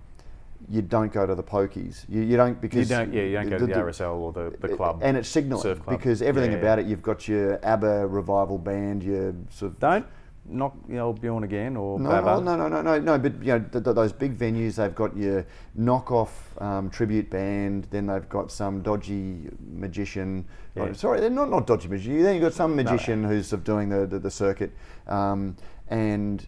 [0.68, 2.04] you don't go to the pokies.
[2.08, 4.56] You, you don't because you don't, yeah, you don't go to the, RSL or the,
[4.60, 5.00] the club.
[5.02, 5.98] and it's signalling club.
[5.98, 10.06] because everything Yeah, about it, you've got your ABBA revival band, your sort of don't
[10.48, 12.40] knock the old Bjorn again or no, Baba.
[12.42, 13.18] no, no, no, no, no.
[13.18, 15.46] But you know, th- th- those big venues, they've got your
[15.78, 16.30] knockoff
[16.60, 17.86] um, tribute band.
[17.90, 20.46] Then they've got some dodgy magician.
[20.74, 20.84] Yeah.
[20.84, 22.22] oh, sorry, they're not not dodgy magician.
[22.22, 24.72] Then you've got some magician who's sort of doing the the, the circuit,
[25.06, 25.56] um,
[25.88, 26.46] and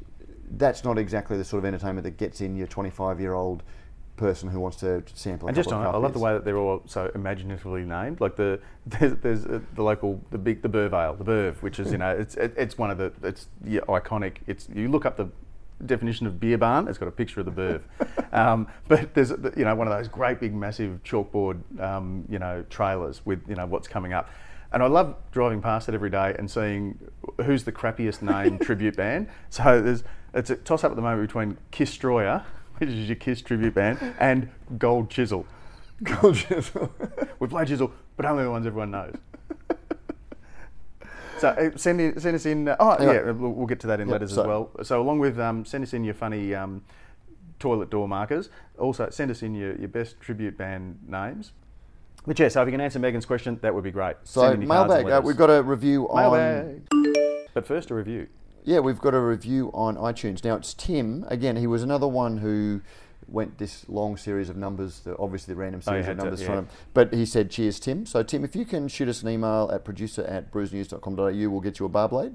[0.53, 3.63] that's not exactly the sort of entertainment that gets in your 25 year old
[4.19, 5.49] person who wants to sample.
[5.49, 8.21] And just on, of I love the way that they're all so imaginatively named.
[8.21, 11.93] Like the there's, there's uh, the local the big the Burvale, the Burv, which is
[11.93, 14.39] you know it's it, it's one of the it's yeah, iconic.
[14.47, 15.29] It's you look up the
[15.87, 17.83] definition of beer barn, it's got a picture of the Burv.
[18.33, 22.65] um, but there's you know one of those great big massive chalkboard um, you know
[22.69, 24.29] trailers with you know what's coming up.
[24.71, 26.99] And I love driving past it every day and seeing
[27.47, 29.29] who's the crappiest named tribute band.
[29.49, 30.05] So there's
[30.35, 32.45] it's a toss up at the moment between Kiss Destroyer,
[32.79, 35.47] which is your Kiss tribute band, and Gold Chisel.
[36.01, 36.71] beers.
[37.41, 39.15] We play Chisel, but only the ones everyone knows.
[41.39, 42.67] So uh, send in, send us in.
[42.69, 44.71] Uh, oh Hang yeah, we'll, we'll get to that in Yep, letters so- as well.
[44.83, 46.83] So along with um, send us in your funny um,
[47.61, 48.51] toilet door markers.
[48.77, 51.53] Also send us in your, your best tribute band names.
[52.27, 54.17] But yeah, so if you can answer Megan's question, that would be great.
[54.25, 55.25] so Send in your cards and mailbag.
[55.25, 56.17] Uh, we've got a review on.
[56.91, 57.47] mailbag.
[57.55, 58.27] But first, a review.
[58.69, 60.45] Yeah, we've got a review on iTunes.
[60.45, 61.25] Now it's Tim.
[61.29, 62.83] Again, he was another one who
[63.27, 66.23] went this long series of numbers, the, obviously the random Oh, series of had to,
[66.25, 66.47] numbers yeah.
[66.49, 66.69] from him.
[66.93, 68.05] But he said, cheers, Tim.
[68.05, 71.79] So, Tim, if you can shoot us an email at producer at brewsnews.com.au, we'll get
[71.79, 72.35] you a bar blade.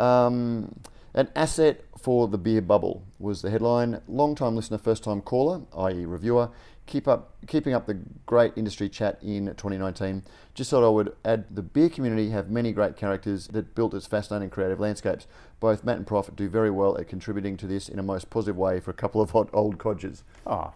[0.00, 0.80] Um,
[1.14, 4.00] an asset for the beer bubble was the headline.
[4.08, 6.50] Long time listener, first time caller, i.e., reviewer.
[6.86, 10.22] Keep up, keeping up the great industry chat in 2019.
[10.54, 14.06] Just thought I would add the beer community have many great characters that built its
[14.06, 15.26] fascinating creative landscapes.
[15.60, 18.56] Both Matt and Profit do very well at contributing to this in a most positive
[18.56, 20.22] way for a couple of hot old codgers.
[20.46, 20.72] Oh,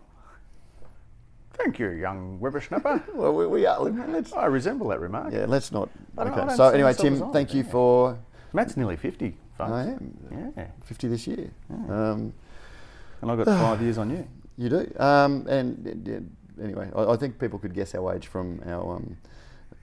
[1.55, 3.03] thank you, young whippersnapper.
[3.14, 3.79] Well, we, we are.
[3.81, 5.33] Let's, I resemble that remark.
[5.33, 5.88] yeah, let's not.
[6.18, 6.57] I don't- I Okay.
[6.57, 7.71] So anyway, Tim, old, thank you yeah.
[7.71, 8.18] for
[8.53, 9.37] Matt's nearly fifty.
[9.57, 9.71] Folks.
[9.71, 10.53] I am.
[10.57, 10.66] Yeah.
[10.85, 11.51] 50 this year.
[11.71, 12.33] Um,
[13.21, 14.27] and I've got five years on you.
[14.57, 14.92] You do.
[14.99, 19.18] Um, and yeah, anyway, I, I think people could guess our age from our um,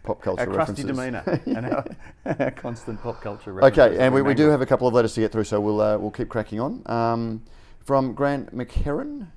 [0.04, 0.86] pop culture Our crusty references.
[0.86, 1.86] demeanour and our,
[2.46, 3.80] our constant pop culture references.
[3.80, 5.82] Okay, and we, we do have a couple of letters to get through, so we'll
[5.82, 6.82] uh, we'll keep cracking on.
[6.86, 7.44] Um,
[7.82, 9.28] from Grant McHerron,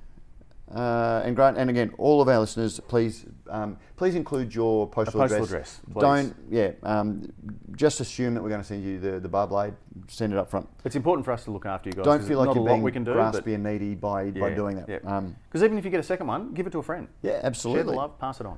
[0.73, 5.21] uh, and Grant, and again, all of our listeners, please please please include your postal,
[5.21, 5.79] postal address.
[5.87, 6.01] address.
[6.01, 7.31] Don't yeah, um,
[7.75, 9.73] just assume that we're going to send you the the bar blade.
[10.07, 10.67] Send it up front.
[10.83, 12.05] It's important for us to look after you guys.
[12.05, 14.89] Don't feel like you're being we can do, graspy and needy by, by doing that.
[14.89, 14.99] yeah.
[15.05, 17.07] Um, because even if you get a second one, give it to a friend.
[17.21, 17.83] yeah, absolutely.
[17.83, 18.57] Share the love, pass it on.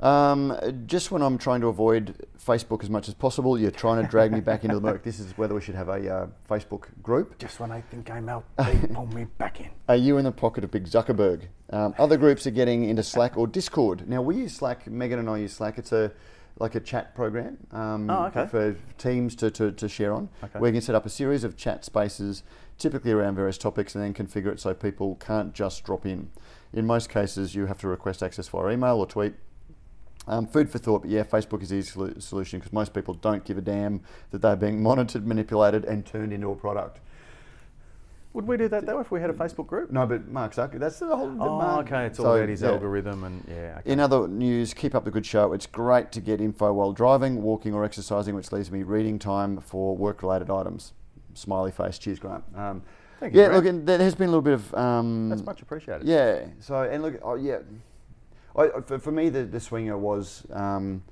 [0.00, 0.56] Um,
[0.86, 4.32] just when I'm trying to avoid Facebook as much as possible, you're trying to drag
[4.32, 5.02] me back into the murk.
[5.06, 7.38] This is whether we should have a uh, Facebook group.
[7.38, 9.70] Just when I think I'm out, they pull me back in.
[9.88, 11.42] Are you in the pocket of Big Zuckerberg?
[11.70, 14.08] Um, other groups are getting into Slack or Discord.
[14.08, 14.86] Now we use Slack.
[14.86, 15.78] Megan and I use Slack.
[15.78, 16.12] It's a
[16.58, 18.46] like a chat program um, Oh, okay.
[18.46, 20.28] for teams to, to, to share on.
[20.42, 20.58] Okay.
[20.58, 22.42] Where you can set up a series of chat spaces,
[22.78, 26.30] typically around various topics, and then configure it so people can't just drop in.
[26.72, 29.34] In most cases, you have to request access via email or tweet.
[30.28, 33.44] Um, food for thought, but yeah, Facebook is the easy solution because most people don't
[33.44, 34.00] give a damn
[34.32, 37.00] that they're being monitored, manipulated, and turned into a product.
[38.32, 39.90] Would we do that though if we had a Facebook group?
[39.90, 41.28] No, but Mark Zuckerberg, that's the whole.
[41.28, 42.04] the Oh, Mark- okay.
[42.04, 42.68] It's all about his yeah.
[42.72, 43.76] algorithm and yeah.
[43.78, 43.90] Okay.
[43.92, 45.54] In other news, keep up the good show.
[45.54, 49.58] It's great to get info while driving, walking, or exercising, which leaves me reading time
[49.58, 50.92] for work-related items.
[51.32, 51.96] Smiley face.
[51.98, 52.44] Cheers, Grant.
[52.54, 52.82] Um,
[53.20, 53.64] Thank you, yeah, Grant.
[53.64, 54.74] look, and there has been a little bit of.
[54.74, 56.06] Um, That's much appreciated.
[56.06, 56.44] Yeah.
[56.60, 57.60] So and look, oh, yeah.
[58.56, 61.02] I, for, for me, the, the swinger was um,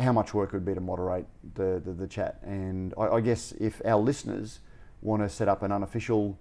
[0.00, 3.20] how much work it would be to moderate the, the, the chat, and I, I
[3.20, 4.60] guess if our listeners
[5.02, 6.38] want to set up an unofficial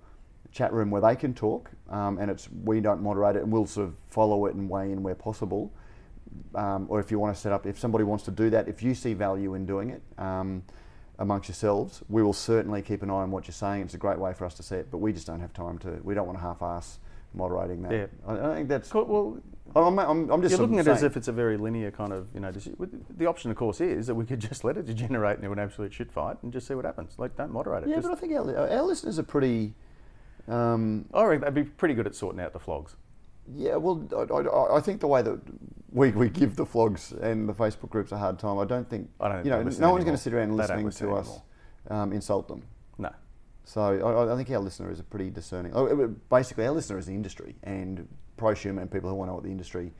[0.51, 3.65] chat room where they can talk, um, and it's we don't moderate it, and we'll
[3.65, 5.71] sort of follow it and weigh in where possible.
[6.55, 8.81] Um, or if you want to set up, if somebody wants to do that, if
[8.81, 10.63] you see value in doing it um,
[11.19, 13.81] amongst yourselves, we will certainly keep an eye on what you're saying.
[13.81, 15.77] It's a great way for us to see it, but we just don't have time
[15.79, 15.99] to.
[16.03, 16.99] We don't want to half-ass
[17.33, 17.91] moderating that.
[17.91, 18.05] Yeah.
[18.27, 18.89] I, I think that's.
[18.89, 19.05] Cool.
[19.05, 19.41] Well,
[19.75, 22.11] I'm, I'm, I'm just you're looking at it as if it's a very linear kind
[22.11, 25.37] of, you know, the option, of course, is that we could just let it degenerate
[25.37, 27.13] into an absolute shit fight and just see what happens.
[27.17, 27.89] Like, don't moderate it.
[27.89, 29.73] Yeah, Just- but I think our, our listeners are pretty.
[30.47, 32.95] Um, I reckon they'd be pretty good at sorting out the flogs.
[33.55, 35.39] yeah, well, I, I, I think the way that
[35.91, 39.09] we, we give the flogs and the Facebook groups a hard time, I don't think.
[39.19, 41.39] I don't you know, no one's going to sit around listening listen to us
[41.89, 42.63] um, insult them.
[43.65, 45.71] So I, I think our listener is a pretty discerning.
[45.75, 49.35] oh, Basically, our listener is the industry and prosumer and people who want to know
[49.35, 49.91] what the industry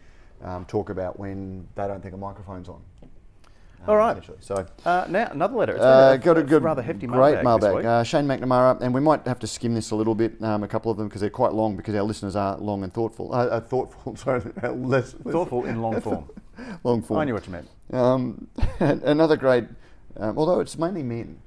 [0.43, 2.82] um, talk about when they don't think a microphone's on.
[3.88, 4.21] All right.
[4.41, 5.74] So Uh, now, another letter.
[5.74, 7.76] It's uh, got a good, rather hefty great mailbag this mailbag.
[7.78, 7.86] week.
[7.86, 10.67] Uh, Shane McNamara, and we might have to skim this a little bit, um, a
[10.67, 13.34] couple of them, because they're quite long, because our listeners are long and thoughtful.
[13.34, 16.30] Uh, uh, thoughtful, sorry, less, less Thoughtful in long form.
[16.84, 17.19] long form.
[17.19, 17.67] I knew what you meant.
[17.91, 18.47] Um,
[18.80, 19.65] another great,
[20.17, 21.39] um, although it's mainly men,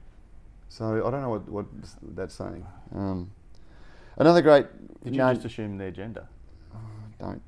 [0.74, 1.66] so I don't know what, what
[2.16, 2.66] that's saying.
[2.92, 3.30] Um,
[4.16, 4.66] another great.
[5.04, 6.26] Did you just assume their gender?
[7.20, 7.40] don't.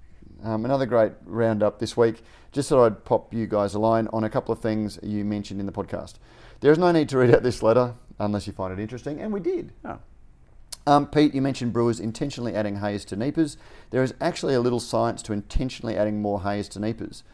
[0.44, 2.22] Um, another great roundup this week.
[2.52, 5.58] Just thought I'd pop you guys a line on a couple of things you mentioned
[5.58, 6.14] in the podcast.
[6.60, 9.32] There is no need to read out this letter unless you find it interesting, and
[9.32, 9.72] we did.
[9.84, 9.98] Oh.
[10.86, 13.56] Um, Pete, you mentioned brewers intentionally adding haze to NEIPAs.
[13.90, 17.24] There is actually a little science to intentionally adding more haze to NEIPAs.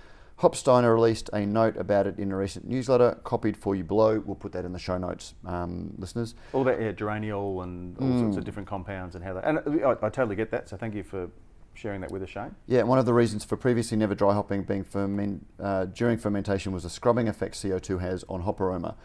[0.47, 4.21] Hopsteiner released a note about it in a recent newsletter, copied for you below.
[4.27, 6.35] We'll put that in the show notes, um, listeners.
[6.53, 8.39] All about yeah, geraniol and all sorts Mm.
[8.39, 9.45] of different compounds and how that.
[9.45, 10.69] And uh, I, I totally get that.
[10.69, 11.31] So thank you for
[11.75, 12.57] sharing that with us, Shane.
[12.67, 16.73] Yeah, one of the reasons for previously never dry hopping being ferment, uh, during fermentation
[16.73, 18.97] was the scrubbing effect CO2 has on hop aroma.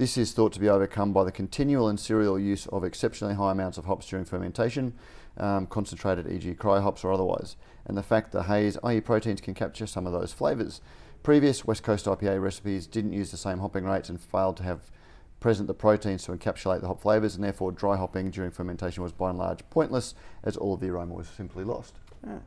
[0.00, 3.52] This is thought to be overcome by the continual and serial use of exceptionally high
[3.52, 4.94] amounts of hops during fermentation,
[5.36, 9.52] um, concentrated, e.g., Cryo hops or otherwise, and the fact that haze, i.e., proteins, can
[9.52, 10.80] capture some of those flavours.
[11.22, 14.90] Previous West Coast IPA recipes didn't use the same hopping rates and failed to have
[15.38, 19.12] present the proteins to encapsulate the hop flavours, and therefore dry hopping during fermentation was
[19.12, 21.96] by and large pointless, as all of the aroma was simply lost.
[22.26, 22.38] Yeah.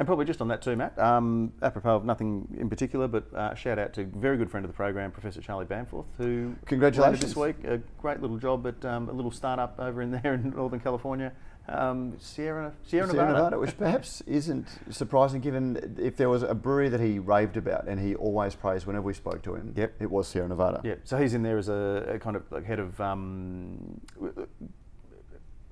[0.00, 0.98] And probably just on that too, Matt.
[0.98, 4.64] Um, apropos of nothing in particular, but uh, shout out to a very good friend
[4.64, 6.98] of the program, Professor Charlie Bamforth, who Congratulations.
[6.98, 10.32] landed this week a great little job at um, a little startup over in there
[10.32, 11.32] in Northern California,
[11.68, 13.32] um, Sierra Sierra, Sierra Nevada.
[13.34, 17.86] Nevada, which perhaps isn't surprising given if there was a brewery that he raved about
[17.86, 19.74] and he always praised whenever we spoke to him.
[19.76, 19.96] Yep.
[20.00, 20.80] It was Sierra Nevada.
[20.82, 24.00] Yeah, so he's in there as a, a kind of like head of um,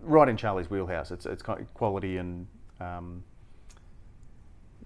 [0.03, 1.11] right in Charlie's wheelhouse.
[1.13, 2.47] It's it's quality and
[2.79, 3.25] um,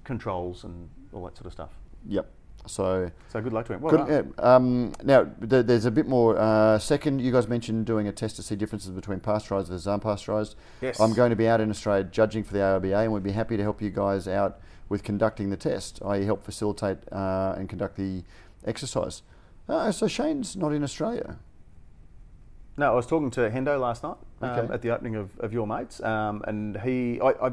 [0.04, 1.70] controls and all that sort of stuff.
[2.08, 2.28] Yep.
[2.66, 3.80] So, So good luck to him.
[3.80, 6.38] Well good, um, now th- there's a bit more.
[6.38, 10.54] Uh, second, you guys mentioned doing a test to see differences between pasteurised versus unpasteurised.
[10.80, 11.00] Yes.
[11.00, 13.56] I'm going to be out in Australia judging for the ARBA, and we'd be happy
[13.56, 17.96] to help you guys out with conducting the test, i.e., help facilitate uh, and conduct
[17.96, 18.22] the
[18.64, 19.22] exercise.
[19.68, 21.38] Uh, so Shane's not in Australia.
[22.76, 24.72] No, I was talking to Hendo last night um, Okay.
[24.74, 27.50] at the opening of, of your mates, um, and he, I, I,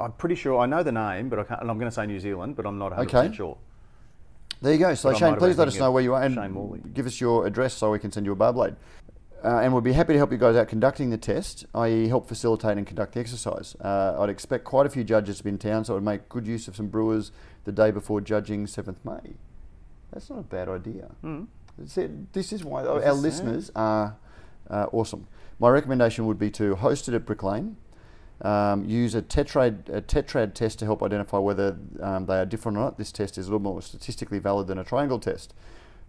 [0.00, 2.06] I'm pretty sure I know the name, but I can't, and I'm going to say
[2.06, 3.34] New Zealand, but I'm not 100 Okay.
[3.34, 3.56] sure.
[4.62, 4.94] There you go.
[4.94, 7.74] So But Shane, please let us know where you are and give us your address
[7.74, 8.76] so we can send you a Beyblade.
[9.44, 12.26] Uh, and we'll be happy to help you guys out conducting the test, i.e., help
[12.26, 13.76] facilitate and conduct the exercise.
[13.80, 16.28] Uh, I'd expect quite a few judges to be in town, so I would make
[16.28, 17.30] good use of some brewers
[17.64, 19.34] the day before judging 7th May.
[20.12, 21.10] That's not a bad idea.
[21.86, 24.16] See, This is why our is- listeners are
[24.68, 25.28] uh, awesome.
[25.60, 27.76] My recommendation would be to host it at Brick Lane.
[28.42, 32.78] Um, use a tetrad, a tetrad test to help identify whether um, they are different
[32.78, 32.96] or not.
[32.96, 35.54] This test is a little more statistically valid than a triangle test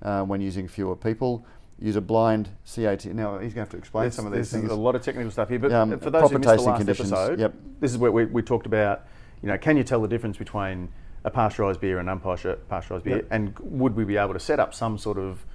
[0.04, 1.44] uh, when using fewer people.
[1.80, 3.06] Use a blind CAT.
[3.06, 4.72] Now he's going to have to explain There's, some of these there's things.
[4.72, 7.12] a lot of technical stuff here, but Um, for those who missed the last conditions,
[7.12, 7.54] episode, yep.
[7.80, 9.06] this is where we, we talked about,
[9.42, 10.90] you know, can you tell the difference between
[11.24, 13.28] a pasteurised beer and unpasteurised beer, Yep.
[13.32, 15.46] and would we be able to set up some sort of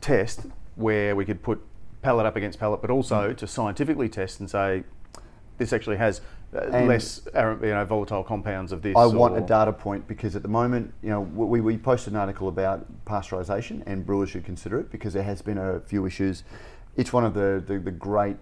[0.00, 0.46] test
[0.76, 1.60] where we could put
[2.02, 3.36] pallet up against pallet, but also Mm.
[3.38, 4.84] to scientifically test and say
[5.58, 6.20] this actually has
[6.54, 8.96] uh, less uh, you know volatile compounds of this.
[8.96, 12.18] I want a data point because at the moment, you know, we, we posted an
[12.18, 16.44] article about pasteurisation and brewers should consider it because there has been a few issues.
[16.96, 18.36] It's one of the, the, the great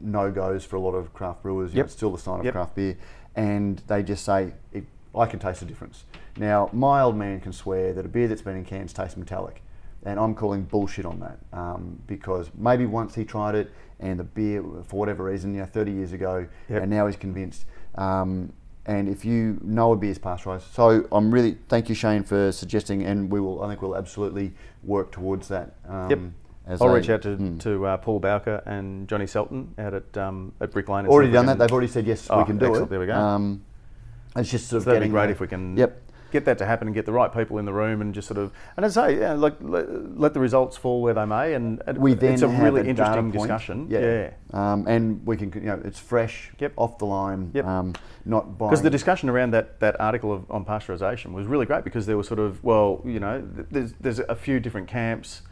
[0.00, 1.70] no-goes for a lot of craft brewers.
[1.70, 1.86] You know, Yep.
[1.86, 2.52] it's still the sign of Yep.
[2.52, 2.96] craft beer.
[3.34, 4.84] And they just say, it,
[5.14, 6.04] I can taste the difference.
[6.36, 9.62] Now, my old man can swear that a beer that's been in cans tastes metallic.
[10.04, 13.70] And I'm calling bullshit on that um, because maybe once he tried it
[14.00, 16.82] and the beer, for whatever reason, you know, 30 years ago, Yep.
[16.82, 17.64] and now he's convinced.
[17.96, 18.52] Um,
[18.86, 23.02] and if you know a beer's pasteurised, so I'm really thank you, Shane, for suggesting,
[23.02, 23.62] and we will.
[23.62, 25.74] I think we'll absolutely work towards that.
[25.86, 26.18] Um, Yep.
[26.68, 27.60] as I'll reach out to, Mm.
[27.60, 31.06] to uh, Paul Bowker and Johnny Seltin out at um, at Brick Lane.
[31.06, 31.58] Already we done that.
[31.58, 32.90] They've already said yes, we Oh, can do excellent, it.
[32.90, 33.14] there we go.
[33.14, 33.62] Um,
[34.36, 36.02] it's just sort of that'd be great if we can Yep.
[36.30, 38.38] Get that to happen and get the right people in the room and just sort
[38.38, 41.54] of and as I say, yeah, like let, let the results fall where they may,
[41.54, 43.86] and, We then it's a really a interesting discussion.
[43.90, 44.30] Yeah.
[44.52, 46.72] Um, and we can, you know, it's fresh, Yep.
[46.76, 47.64] off the line, Yep.
[47.66, 48.58] um, not.
[48.58, 52.16] Because the discussion around that, that article of, on pasteurisation was really great because there
[52.16, 55.42] was sort of, well, you know, there's, there's a few different camps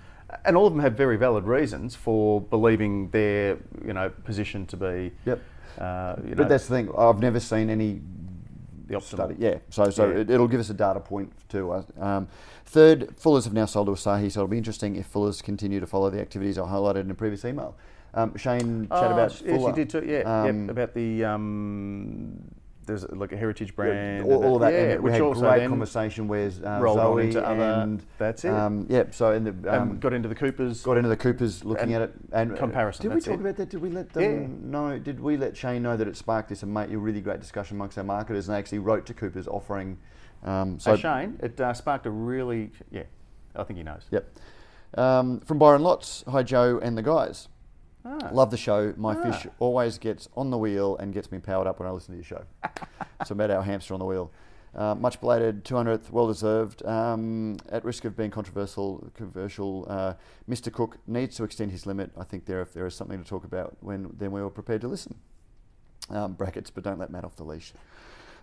[0.45, 4.77] and all of them have very valid reasons for believing their, you know, position to
[4.77, 5.41] be, Yep.
[5.79, 6.91] uh, you know, But that's the thing.
[6.97, 8.01] I've never seen any
[8.87, 9.37] the study.
[9.39, 10.19] Yeah, so so Yeah.
[10.21, 11.85] It, it'll give us a data point too.
[12.01, 12.29] Um,
[12.65, 15.87] third, Fuller's have now sold to Asahi, so it'll be interesting if Fuller's continue to
[15.87, 17.77] follow the activities I highlighted in a previous email.
[18.15, 19.71] Um, Shane Oh, chat about yes, Fuller.
[19.71, 20.03] you did too.
[20.07, 22.39] Yeah, Um, yep, about the um,
[22.87, 24.73] there's like a heritage brand, all, all that.
[24.73, 28.03] Yeah, and we which had great conversation with uh, rolled on Zoe into other- and
[28.19, 28.53] that's it.
[28.53, 29.13] Um, yep.
[29.15, 30.83] So in the um, um, got into the Coopers.
[30.83, 33.41] got into the Coopers looking at it and uh, comparison, Did we talk it.
[33.41, 33.69] about that?
[33.69, 34.23] Did we let them
[34.63, 34.71] Yeah.
[34.71, 34.99] know?
[34.99, 37.99] Did we let Shane know that it sparked this ama- a really great discussion amongst
[37.99, 39.99] our marketers and they actually wrote to Coopers offering.
[40.45, 43.03] Um, so so Shane, it uh, sparked a really yeah,
[43.55, 44.07] I think he knows.
[44.11, 44.29] Yep.
[44.97, 47.49] Um, from Byron Lots, hi Joe and the guys.
[48.09, 48.29] Ah.
[48.33, 48.95] Love the show.
[48.97, 49.23] My Ah.
[49.33, 52.17] fish always gets on the wheel and gets me powered up when I listen to
[52.17, 52.45] your show.
[53.27, 54.31] so about our hamster on the wheel.
[54.75, 56.85] Uh, much belated 200th, well deserved.
[56.85, 60.15] Um, at risk of being controversial, controversial, uh,
[60.49, 60.71] Mr.
[60.71, 62.11] Cook needs to extend his limit.
[62.17, 64.83] I think there, if there is something to talk about, when then we were prepared
[64.83, 65.17] to listen.
[66.11, 67.73] Um, brackets, but don't let Matt off the leash.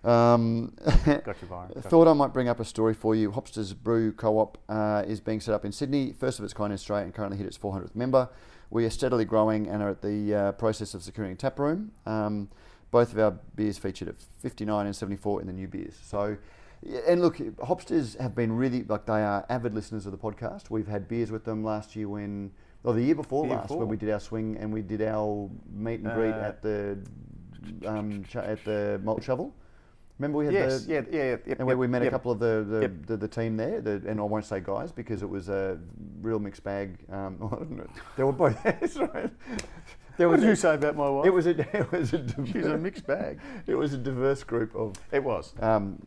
[0.03, 0.74] Um,
[1.05, 1.72] Got you, Byron.
[1.82, 3.32] Thought I might bring up a story for you.
[3.32, 6.76] Hopsters Brew Co-op uh, is being set up in Sydney, first of its kind in
[6.76, 8.28] Australia, and currently hit its 400th member.
[8.70, 11.91] We are steadily growing and are at the uh, process of securing a tap room.
[12.05, 12.49] Um,
[12.91, 15.97] both of our beers featured at 59 and 74 in the new beers.
[16.03, 16.38] So,
[17.07, 20.70] and look, Hopsters have been really like they are avid listeners of the podcast.
[20.70, 22.51] We've had beers with them last year when,
[22.84, 23.80] or the year before year last, before.
[23.80, 26.97] when we did our swing and we did our meet and greet Uh, at the
[27.86, 29.53] um, at the malt shovel.
[30.24, 31.56] Remember we had yes, the yeah, yeah, yeah.
[31.60, 34.22] and where we met a couple of the the, the, the team there, the, and
[34.22, 35.78] I won't say guys because it was a
[36.22, 36.98] real mixed bag.
[37.12, 37.88] Um, I don't know.
[38.16, 38.58] They were both.
[38.64, 39.30] That's right.
[40.16, 41.26] There What was did you say about my wife?
[41.26, 43.42] it was a it was a diverse, She's a mixed bag.
[43.68, 44.94] It was a diverse group of.
[45.12, 45.54] It was.
[45.60, 46.00] Um,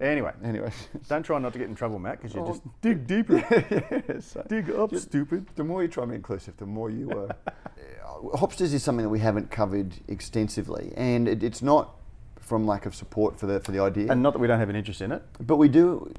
[0.00, 0.72] Anyway, anyway,
[1.08, 2.48] don't try not to get in trouble, Matt, because you Oh.
[2.48, 3.38] just dig deeper.
[4.20, 5.46] so dig up, Just- stupid.
[5.54, 7.08] the more you try to be inclusive, the more you.
[7.12, 7.32] Uh,
[8.36, 11.94] Hopsters is something that we haven't covered extensively, and it, it's not
[12.44, 14.10] from lack of support for the for the idea.
[14.10, 15.22] And not that we don't have an interest in it.
[15.40, 16.12] But we do,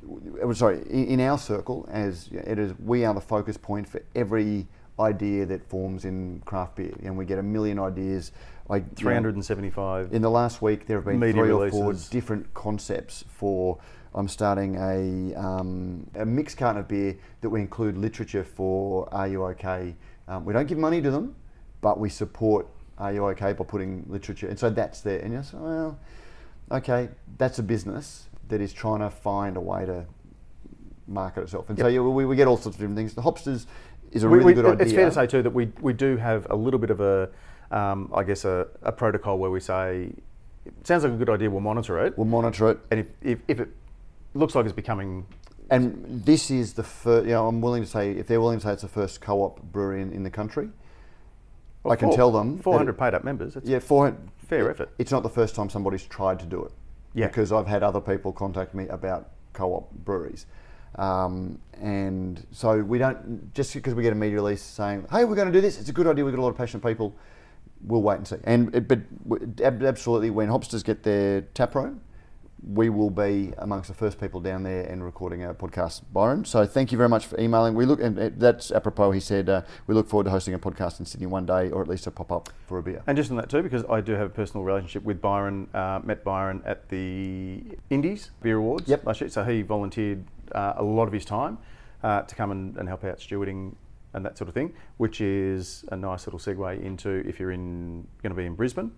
[0.44, 4.68] uh, sorry, in, our circle, as it is, we are the focus point for every
[5.00, 8.32] idea that forms in craft beer, and we get a million ideas.
[8.70, 10.14] You know, 375.
[10.14, 13.78] in the last week, there have been three or four different concepts for.
[14.16, 19.14] I'm starting a um, a mixed carton of beer that we include literature for.
[19.14, 19.94] Are you okay?
[20.28, 21.36] Um, we don't give money to them,
[21.82, 22.68] but we support.
[22.98, 24.48] Are you okay by putting literature?
[24.48, 25.20] And so that's there.
[25.20, 26.00] And you say, well,
[26.72, 30.06] okay, that's a business that is trying to find a way to
[31.08, 31.70] market itself.
[31.70, 33.14] And so yeah, we, we get all sorts of different things.
[33.14, 33.66] The Hopsters
[34.12, 34.86] is a We- really we- good idea.
[34.86, 37.30] It's fair to say too that we, we do have a little bit of a,
[37.72, 40.12] um, I guess a, a protocol where we say,
[40.66, 41.50] it sounds like a good idea.
[41.50, 42.80] We'll monitor it, We'll monitor it.
[42.92, 43.70] and if, if, if it
[44.34, 45.26] looks like it's becoming
[45.70, 48.66] And this is the first, you know, I'm willing to say, if they're willing to
[48.66, 50.70] say it's the first co op brewery in, in the country,
[51.92, 52.58] I can four- tell them.
[52.60, 53.56] 400 it- paid up members.
[53.56, 54.18] It's Yeah, 400.
[54.38, 54.90] fair effort.
[54.98, 56.72] It's not the first time somebody's tried to do it.
[57.14, 57.28] Yeah.
[57.28, 60.46] Because I've had other people contact me about co op breweries.
[60.96, 65.36] Um, and so we don't, just because we get a media release saying, hey, we're
[65.36, 67.14] going to do this, it's a good idea, we've got a lot of passionate people,
[67.86, 68.38] we'll wait and see.
[68.46, 69.00] And it- But
[69.62, 72.00] absolutely, when Hopsters get their tap room,
[72.68, 76.46] we will be amongst the first people down there and recording our podcast, Byron.
[76.46, 77.76] So thank you very much for emailing.
[77.76, 79.12] We look, and that's apropos.
[79.12, 81.82] He said uh, we look forward to hosting a podcast in Sydney one day, or
[81.82, 83.04] at least a pop up for a beer.
[83.06, 86.00] And just on that too, because I do have a personal relationship with Byron, uh,
[86.04, 89.06] met Byron at the Indies Beer Awards Yep.
[89.06, 89.30] last year.
[89.30, 91.60] So he volunteered uh, a lot of his time
[92.04, 93.76] uh, to come and, and help out stewarding
[94.14, 98.08] and that sort of thing, which is a nice little segue into if you're in
[98.24, 98.92] going to be in Brisbane.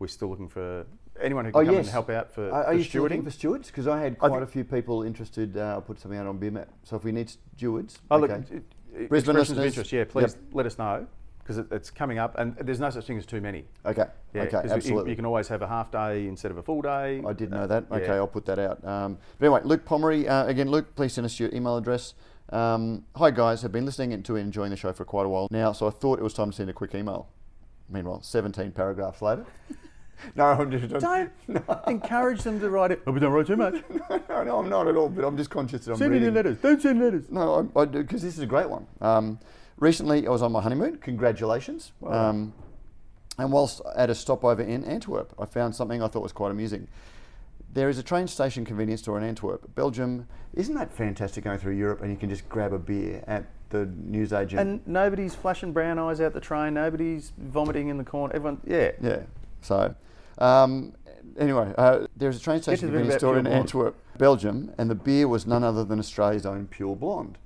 [0.00, 0.86] We're still looking for
[1.22, 1.86] anyone who can Oh, come yes.
[1.86, 3.24] and help out for, Are, for are you stewarding.
[3.24, 3.68] for stewards?
[3.68, 5.56] Because I had quite a few people interested.
[5.56, 6.66] Uh, I'll put something out on BeerMat.
[6.84, 8.34] So if we need stewards, Oh, okay.
[8.54, 8.64] it-
[8.94, 11.06] it- Brisbane of interest, yeah, please let us know
[11.38, 13.64] because it, it's coming up and there's no such thing as too many.
[13.86, 15.10] okay, Yeah, okay, 'cause you- absolutely.
[15.10, 17.22] You, can always have a half day instead of a full day.
[17.26, 17.84] I did know Uh, that.
[17.90, 17.96] yeah.
[17.96, 18.84] Okay, I'll put that out.
[18.84, 22.14] Um, but anyway, Luke Pomeroy, uh, again, Luke, please send us your email address.
[22.50, 25.46] Um, hi guys, have been listening to and enjoying the show for quite a while
[25.52, 27.28] now, so I thought it was time to send a quick email.
[27.88, 29.46] Meanwhile, 17 paragraphs later.
[30.36, 31.30] no, I'm just Don't
[31.86, 33.02] encourage them to write it.
[33.06, 33.82] Oh, but don't write too much.
[34.28, 35.08] no, no, I'm not at all.
[35.08, 36.34] But I'm just conscious that I'm Send any reading.
[36.34, 36.58] letters.
[36.58, 37.24] Don't send letters.
[37.30, 38.86] No, I, I do because this is a great one.
[39.00, 39.38] Um,
[39.78, 40.96] recently, I was on my honeymoon.
[40.98, 41.92] Congratulations.
[42.02, 42.12] Done.
[42.14, 42.52] Um,
[43.38, 46.88] and whilst at a stopover in Antwerp, I found something I thought was quite amusing.
[47.72, 50.26] There is a train station convenience store in Antwerp, Belgium.
[50.54, 53.86] Isn't that fantastic going through Europe and you can just grab a beer at the
[53.86, 54.60] newsagent?
[54.60, 56.74] And nobody's flashing brown eyes out the train.
[56.74, 58.34] Nobody's vomiting in the corner.
[58.34, 58.90] Everyone, yeah.
[59.00, 59.20] Yeah.
[59.62, 59.94] So,
[60.40, 60.94] um,
[61.38, 63.58] anyway, uh, there's a train station to the bit convenience store in Blonde.
[63.58, 67.38] Antwerp, Belgium, and the beer was none other than Australia's own Pure Blonde.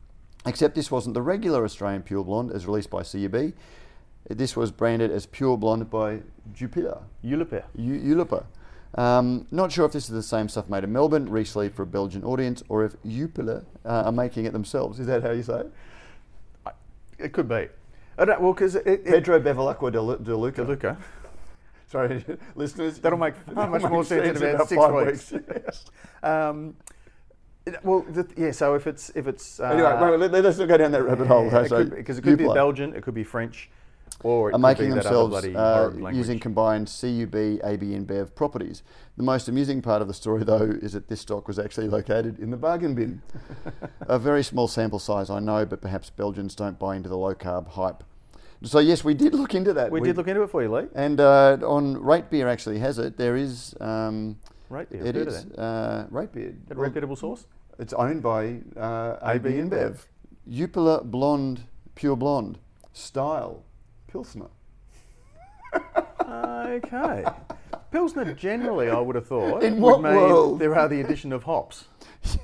[0.46, 3.54] Except this wasn't the regular Australian Pure Blonde as released by CUB.
[4.28, 6.20] This was branded as Pure Blonde by
[6.52, 7.02] Jupiler.
[7.24, 7.64] Uliper.
[7.76, 8.44] U-.
[8.96, 11.86] Um, not sure if this is the same stuff made in Melbourne, recently for a
[11.86, 15.00] Belgian audience, or if Jupiler uh, are making it themselves.
[15.00, 15.72] Is that how you say it?
[17.18, 17.68] It could be.
[18.16, 20.62] I don't, well, because Pedro Bevilacqua de, Lu- de Luca.
[20.62, 20.96] Luca.
[21.94, 22.24] Sorry,
[22.56, 22.98] listeners.
[22.98, 25.32] That'll make that'll much make more sense in about six five weeks.
[26.24, 26.74] Um,
[27.82, 28.50] well, the, yeah.
[28.50, 31.02] So if it's if it's uh, anyway, wait, wait, let, us not go down that
[31.02, 31.44] rabbit hole.
[31.46, 33.70] yeah, it could because it could be Jupiler Belgian, it could be French,
[34.22, 38.34] or it Are could making be that themselves uh, using combined CUB, AB, and BEV
[38.34, 38.82] properties.
[39.16, 42.38] The most amusing part of the story, though, is that this stock was actually located
[42.38, 43.22] in the bargain bin.
[44.00, 47.34] a very small sample size, I know, but perhaps Belgians don't buy into the low
[47.34, 48.02] carb hype.
[48.64, 49.90] So yes, we did look into that.
[49.90, 50.86] we, did look into it for you, Lee.
[50.94, 53.16] And uh, on Rate Beer actually has it.
[53.16, 53.74] There is.
[53.80, 54.38] Um,
[54.70, 55.04] Right there.
[55.04, 56.54] it is uh, Rate Beer.
[56.68, 57.46] That Well, reputable source.
[57.78, 59.98] It's owned by uh, AB InBev.
[60.48, 62.58] Jupiler Blonde, Pure Blonde,
[62.92, 63.62] Style,
[64.08, 64.48] Pilsner.
[66.26, 67.24] Okay.
[67.90, 70.58] Pilsner generally, I would have thought, In would what mean world?
[70.58, 71.84] there are the addition of hops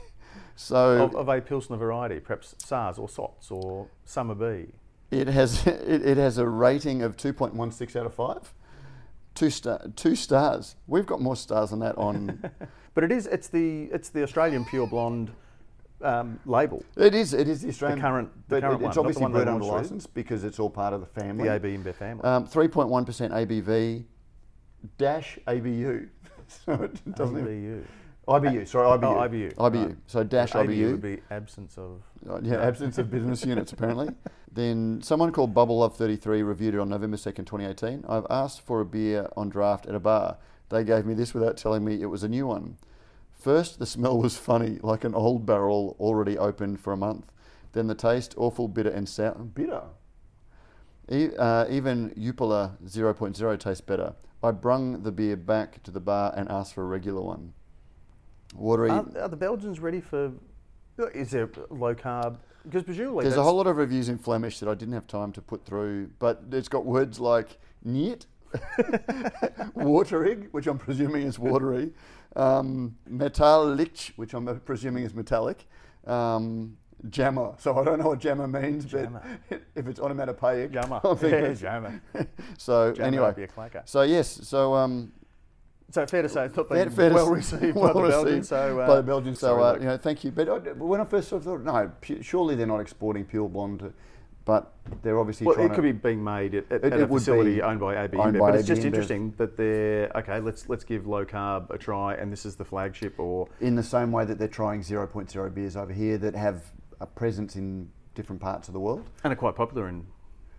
[0.56, 4.72] So of, of a Pilsner variety, perhaps Saaz or SOTS or Summer Bee.
[5.10, 8.52] It has it, it has a rating of two point one six out of five.
[9.34, 10.76] Two star, two stars.
[10.86, 12.50] We've got more stars than that on.
[12.92, 15.30] But it is it's the it's the Australian Pure Blonde
[16.02, 18.96] um, label, it is it is the Australian current- the but current it- it's one,
[18.96, 21.44] not obviously one bred under license because it's all part of the family.
[21.44, 22.24] the AB InBev family.
[22.24, 24.04] Um, 3.1% ABV
[24.98, 26.08] dash ABU.
[26.48, 27.86] so it doesn't even, ABU.
[28.30, 29.04] IBU, sorry, IBU.
[29.04, 29.54] Oh, IBU.
[29.54, 29.86] IBU.
[29.88, 29.96] right.
[30.06, 30.90] So dash ABU IBU.
[30.92, 32.02] would be absence of.
[32.28, 34.08] Uh, yeah, absence of business units apparently.
[34.52, 38.04] Then someone called Bubble Love 33 reviewed it on November 2nd, 2018.
[38.08, 40.38] I've asked for a beer on draft at a bar.
[40.68, 42.76] They gave me this without telling me it was a new one.
[43.32, 47.32] First, the smell was funny, like an old barrel already opened for a month.
[47.72, 49.34] Then the taste, awful, bitter, and sour.
[49.34, 49.82] Bitter?
[51.10, 54.14] E- uh, even Jupiler 0.0 tastes better.
[54.42, 57.52] I brung the beer back to the bar and asked for a regular one.
[58.54, 58.90] Watery.
[58.90, 60.32] Are, are the Belgians ready for?
[61.14, 62.36] Is there low carb?
[62.64, 65.32] Because presumably There's a whole lot of reviews in Flemish that I didn't have time
[65.32, 68.26] to put through, but it's got words like niet,
[69.74, 71.92] watering, which I'm presuming is watery,
[72.36, 75.66] um, metallic, which I'm presuming is metallic,
[76.06, 76.76] um,
[77.08, 77.54] jammer.
[77.58, 79.22] So I don't know what jammer means, Jammer.
[79.48, 81.00] but if it's onomatopoeic, Jammer.
[81.02, 82.02] I'm Yeah, jammer.
[82.58, 83.88] So Jammer anyway, would be a clacker.
[83.88, 85.12] so yes, so um,
[85.90, 88.26] So fair to say it's not been fair to well received well by the Belgians.
[88.26, 89.38] received So uh, by the Belgians.
[89.40, 90.30] So uh, you know, thank you.
[90.30, 93.48] But I, when I first sort of thought, no, pu- surely they're not exporting pure
[93.48, 93.92] blonde,
[94.44, 94.72] but
[95.02, 95.74] they're obviously Well, trying it to.
[95.74, 98.36] could be being made at, at, It- at it a facility owned by AB owned
[98.36, 98.86] InBev, by but it's AB just InBev.
[98.86, 100.38] interesting that they're okay.
[100.40, 103.18] Let's let's give low carb a try, and this is the flagship.
[103.18, 106.70] Or in the same way that they're trying 0.0 beers over here that have
[107.00, 109.08] a presence in different parts of the world.
[109.24, 110.06] and are quite popular in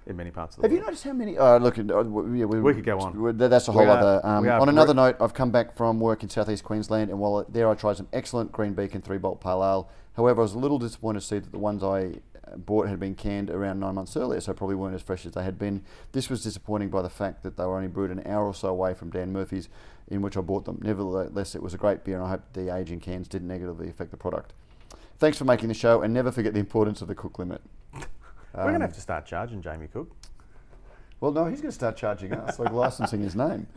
[0.07, 0.71] in many parts of the world.
[0.71, 1.37] Have you noticed how many?
[1.37, 3.19] Uh, look, uh, w- yeah, we, We could go on.
[3.21, 4.21] we- That's a whole We are- other.
[4.25, 7.19] Um, we are on another note, I've come back from work in southeast Queensland, and
[7.19, 9.89] while there I tried some excellent Green Beacon three bolt pale ale.
[10.17, 12.19] However, I was a little disappointed to see that the ones I
[12.51, 15.31] uh, bought had been canned around nine months earlier, so probably weren't as fresh as
[15.33, 15.83] they had been.
[16.11, 18.69] This was disappointing by the fact that they were only brewed an hour or so
[18.69, 19.69] away from Dan Murphy's,
[20.09, 20.79] in which I bought them.
[20.81, 24.11] Nevertheless, it was a great beer, and I hope the aging cans didn't negatively affect
[24.11, 24.53] the product.
[25.19, 27.61] Thanks for making the show, and never forget the importance of the cook limit.
[28.53, 30.11] We're going Um, to have to start charging Jamie Cook.
[31.19, 33.67] Well, no, he's going to start charging us, like licensing his name.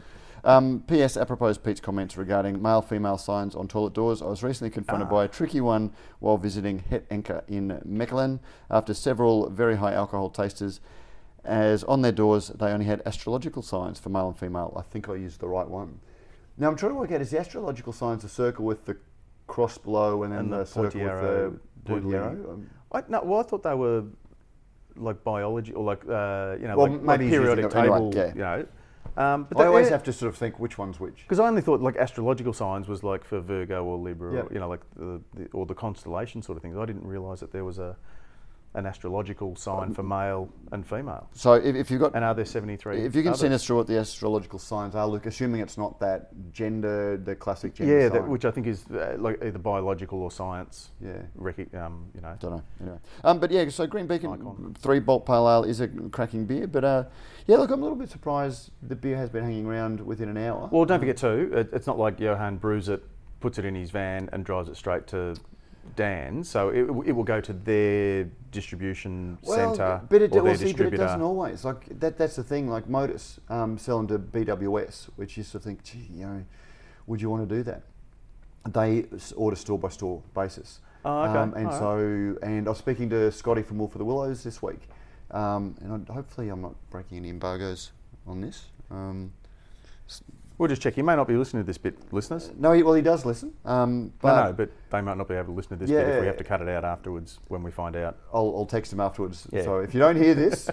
[0.45, 1.17] Um, P.S.
[1.17, 5.11] Apropos Pete's comments regarding male female signs on toilet doors, I was recently confronted Ah.
[5.11, 10.29] by a tricky one while visiting Het Anker in Mechelen after several very high alcohol
[10.31, 10.81] tasters.
[11.45, 14.73] As on their doors, they only had astrological signs for male and female.
[14.77, 16.01] I think I used the right one.
[16.57, 18.97] Now I'm trying to work out is the astrological signs the circle with the
[19.47, 22.15] cross below and then And the the, circle with the pointy doodly.
[22.15, 22.51] arrow?
[22.53, 24.05] Um, I, no, well, I thought they were
[24.97, 28.13] like biology or like uh, you know Well, like, like periodic them anyway, table.
[28.15, 28.29] yeah.
[28.35, 28.67] You know,
[29.17, 31.19] um, but I that- always yeah, have to sort of think which one's which.
[31.23, 34.59] Because I only thought like astrological signs was like for Virgo or Libra, or, you
[34.61, 36.77] know, like the, the or the constellation sort of things.
[36.77, 37.97] I didn't realise that there was a
[38.75, 41.29] an astrological sign for male and female.
[41.33, 43.05] So if, if you've got And are there seventy three?
[43.05, 46.01] If you can send us through what the astrological signs are, look, assuming it's not
[46.01, 48.23] that gender, the classic gender yeah, sign.
[48.23, 50.91] that, which I think is uh, like either biological or science.
[51.01, 52.63] yeah, Rec- um, you know, don't know.
[52.81, 54.77] Anyway, um, but yeah, so Green Beacon Icon.
[54.81, 56.67] three bolt pale ale is a cracking beer.
[56.67, 57.05] But uh,
[57.47, 60.37] yeah, look, I'm a little bit surprised the beer has been hanging around within an
[60.37, 60.69] hour.
[60.73, 63.05] Well, don't forget too, it, it's not like Johan brews it,
[63.39, 65.37] puts it in his van, and drives it straight to
[65.97, 66.45] Dan.
[66.45, 70.65] So it, it will go to their distribution centre but it, or well, their see,
[70.65, 71.05] but it distributor.
[71.05, 71.65] doesn't always.
[71.65, 72.69] Like that, that's the thing.
[72.69, 76.45] Like Modus um, selling to BWS, which used to think, gee, you know,
[77.07, 77.83] would you want to do that?
[78.69, 79.07] They
[79.37, 80.81] order store by store basis.
[81.05, 81.39] Oh, okay.
[81.39, 81.79] Um, and All right.
[81.79, 84.89] so, and I was speaking to Scotty from Wolf of the Willows this week,
[85.33, 87.93] um, and I, hopefully I'm not breaking any embargoes
[88.27, 88.65] on this.
[88.91, 89.33] Um,
[90.57, 90.95] We'll just check.
[90.95, 92.53] He may not be listening to this bit, listeners.
[92.57, 95.35] no, he, well, he does listen, um, but no, no, but they might not be
[95.35, 97.63] able to listen to this bit if we have to cut it out afterwards when
[97.65, 98.17] we find out.
[98.33, 99.49] I'll, I'll text him afterwards.
[99.51, 99.65] Yeah.
[99.65, 100.71] So if you don't hear this,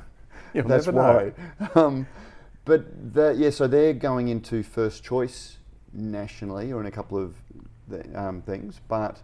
[0.54, 1.32] That's never know.
[1.58, 1.68] why.
[1.80, 2.06] um,
[2.64, 5.58] but the, yeah, so they're going into first choice
[5.92, 7.34] nationally or in a couple of
[8.14, 9.22] um, things, but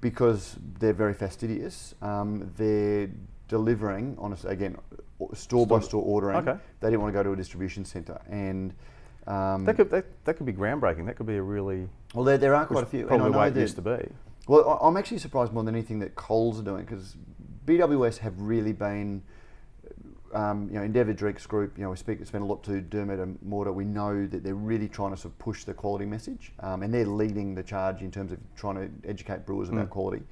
[0.00, 3.08] because they're very fastidious, um, they're
[3.48, 4.76] delivering on a again
[5.34, 6.36] store by store ordering.
[6.36, 6.58] Okay.
[6.80, 8.74] They didn't want to go to a distribution centre, and
[9.28, 11.06] um, That could that, that could be groundbreaking.
[11.06, 13.00] That could be a really well, there, there are quite a few.
[13.00, 14.08] and I probably know way it used to be.
[14.48, 17.16] Well, I'm actually surprised more than anything that Coles are doing because
[17.66, 19.22] BWS have really been,
[20.32, 21.76] um, you know, Endeavour Drinks Group.
[21.76, 23.72] You know, we speak spend a lot to Dermot and Mortar.
[23.72, 26.92] We know that they're really trying to sort of push the quality message, um, and
[26.94, 29.90] they're leading the charge in terms of trying to educate brewers about Mm.
[29.90, 30.22] quality.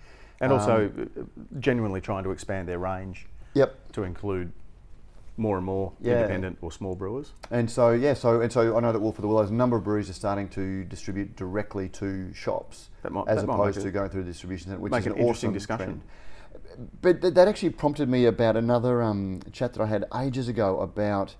[0.40, 1.22] And also Um, uh,
[1.60, 3.92] genuinely trying to expand their range Yep.
[3.92, 4.52] to include
[5.36, 6.14] more and more Yeah.
[6.16, 7.32] independent or small brewers.
[7.50, 9.76] And so yeah, so and so I know that Wolf of the Willows, a number
[9.76, 14.24] of breweries are starting to distribute directly to shops might, as opposed to going through
[14.24, 15.86] the distribution centre, which make is an an interesting awesome discussion.
[15.86, 16.90] trend.
[17.00, 20.80] But th- that actually prompted me about another um, chat that I had ages ago
[20.80, 21.34] about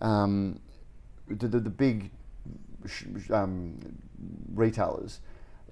[0.00, 0.60] um,
[1.28, 2.10] the, the, the big
[2.86, 3.78] sh- um,
[4.54, 5.20] retailers.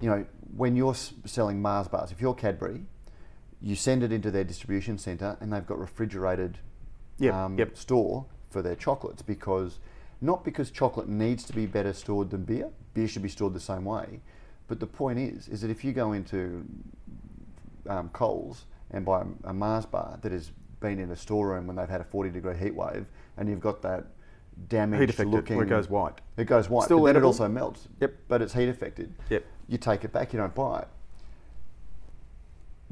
[0.01, 2.85] You know, when you're s- selling Mars bars, if you're Cadbury,
[3.61, 6.59] you send it into their distribution centre and they've got refrigerated
[7.21, 7.77] Yep, um, yep.
[7.77, 9.79] store for their chocolates because
[10.21, 12.69] not because chocolate needs to be better stored than beer.
[12.95, 14.21] Beer should be stored the same way.
[14.69, 16.65] But the point is, is that if you go into
[17.89, 20.51] um, Coles and buy a, a Mars bar that has
[20.81, 23.07] been in a storeroom when they've had a 40 degree heat wave,
[23.37, 24.07] and you've got that
[24.57, 26.21] Heat damaged affected looking, where it goes white.
[26.37, 27.89] it goes white, Still but then it also melts.
[28.01, 28.15] Yep.
[28.29, 29.13] But it's heat affected.
[29.31, 29.45] Yep.
[29.69, 30.89] You take it back, you don't buy it.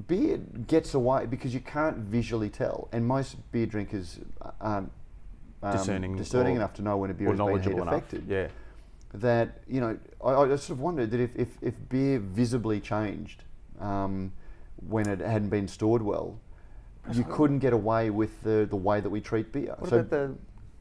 [0.07, 4.21] Beer gets away because you can't visually tell, and most beer drinkers
[4.61, 4.93] aren't
[5.63, 8.25] um, Discerning discerning or- enough to know when a beer Or has been heat affected.
[8.29, 8.49] Yeah.
[9.15, 13.43] That you know, I, I sort of wondered that if, if, if beer visibly changed
[13.81, 14.33] um,
[14.87, 16.39] when it hadn't been stored well,
[17.13, 19.75] you couldn't get away with the, the way that we treat beer.
[19.79, 20.35] What so about the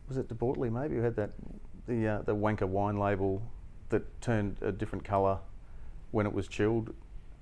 [0.07, 1.31] was it De Bortoli maybe who had that
[1.87, 3.41] the uh, the wanker wine label
[3.89, 5.39] that turned a different colour
[6.11, 6.93] when it was chilled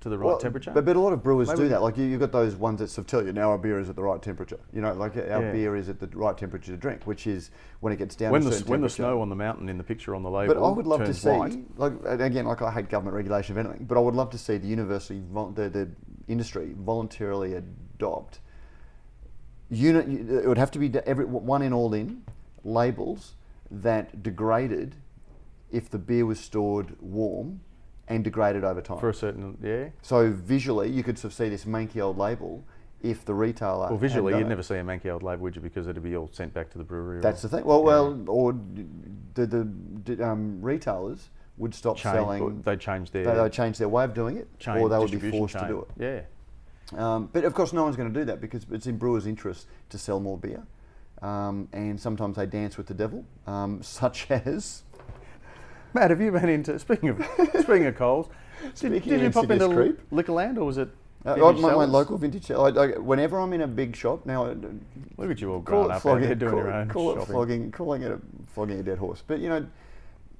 [0.06, 0.70] to the right Well, temperature.
[0.72, 1.82] But, but a lot of brewers Maybe- do that.
[1.82, 3.90] Like you, you've got those ones that sort of tell you now our beer is
[3.90, 4.60] at the right temperature.
[4.72, 5.52] You know, like our Yeah.
[5.52, 7.50] beer is at the right temperature to drink, which is
[7.80, 9.84] when it gets down when to the when the snow on the mountain in the
[9.84, 12.70] picture on the label But I would love to see, white, like again, like I
[12.70, 15.20] hate government regulation of anything, but I would love to see the university,
[15.54, 15.88] the, the
[16.28, 18.38] industry voluntarily adopt.
[19.68, 22.22] Unit, it would have to be every one in all in
[22.62, 23.34] labels
[23.72, 24.94] that degraded
[25.72, 27.60] if the beer was stored warm
[28.08, 28.98] and degraded over time.
[28.98, 29.88] for a certain yeah.
[30.02, 32.64] So visually, you could sort of see this manky old label
[33.02, 33.88] if the retailer.
[33.88, 34.48] Well, visually, you'd it.
[34.48, 35.62] never see a manky old label, would you?
[35.62, 37.20] Because it'd be all sent back to the brewery.
[37.20, 37.66] That's or the thing.
[37.66, 38.54] Well, well, or
[39.34, 39.68] the the,
[40.04, 42.62] the um, retailers would stop change, selling.
[42.62, 44.98] they'd change their they, they would change their way of doing it, chain, or they
[44.98, 46.02] would be forced to do it.
[46.02, 46.20] Yeah.
[46.96, 49.66] Um, but of course, no one's going to do that because it's in brewers' interest
[49.88, 50.62] to sell more beer,
[51.22, 54.82] um, and sometimes they dance with the devil, um, such as.
[55.96, 57.24] Matt, have you been into speaking of
[57.54, 58.28] speaking of Coles?
[58.74, 60.10] Did, did you pop into creep.
[60.10, 60.90] Liquorland or was it?
[61.24, 62.50] Uh, my, my local vintage.
[62.50, 64.44] I, I, whenever I'm in a big shop now,
[65.16, 67.72] Look at you all call grown up flogging, doing call, your own call it flogging,
[67.72, 68.20] calling it a,
[68.52, 69.22] flogging a dead horse.
[69.26, 69.66] But you know,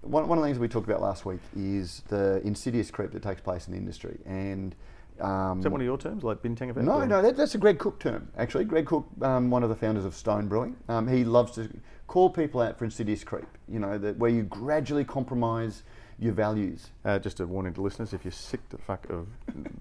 [0.03, 3.23] one, one of the things we talked about last week is the insidious creep that
[3.23, 4.77] takes place in the industry, and
[5.21, 6.85] um, Is that one of your terms, like bintang effect?
[6.85, 8.29] no, or- no, that, that's a Greg Koch term.
[8.37, 11.71] Actually, Greg Koch, um, one of the founders of Stone Brewing, um, he loves to
[12.07, 13.47] call people out for insidious creep.
[13.69, 15.83] You know, that where you gradually compromise
[16.19, 16.89] your values.
[17.05, 19.27] Uh, just a warning to listeners: if you're sick to fuck of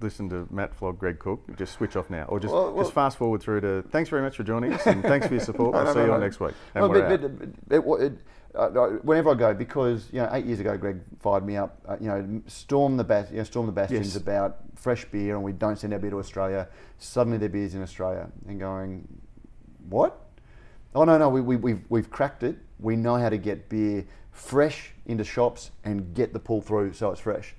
[0.02, 2.94] listen to Matt flog Greg Koch, just switch off now, or just Well, well- just
[2.94, 3.84] fast forward through to.
[3.90, 5.74] Thanks very much for joining us, and thanks for your support.
[5.74, 6.24] No, we'll no, see no, you all no.
[6.26, 6.54] next week.
[6.74, 8.18] And No, we're but, but, but it, it,
[8.54, 11.78] uh, uh, whenever I go, because you know, eight years ago, Greg fired me up.
[11.88, 14.16] Uh, you know, storm the bas- you know, storm the bastions Yes.
[14.16, 16.68] about fresh beer, and we don't send our beer to Australia.
[16.98, 19.08] Suddenly, their beer's in Australia, and going,
[19.90, 20.22] what?
[20.96, 22.56] Oh no, no, we, we, we've we've cracked it.
[22.80, 27.12] We know how to get beer fresh into shops and get the pull through so
[27.12, 27.54] it's fresh.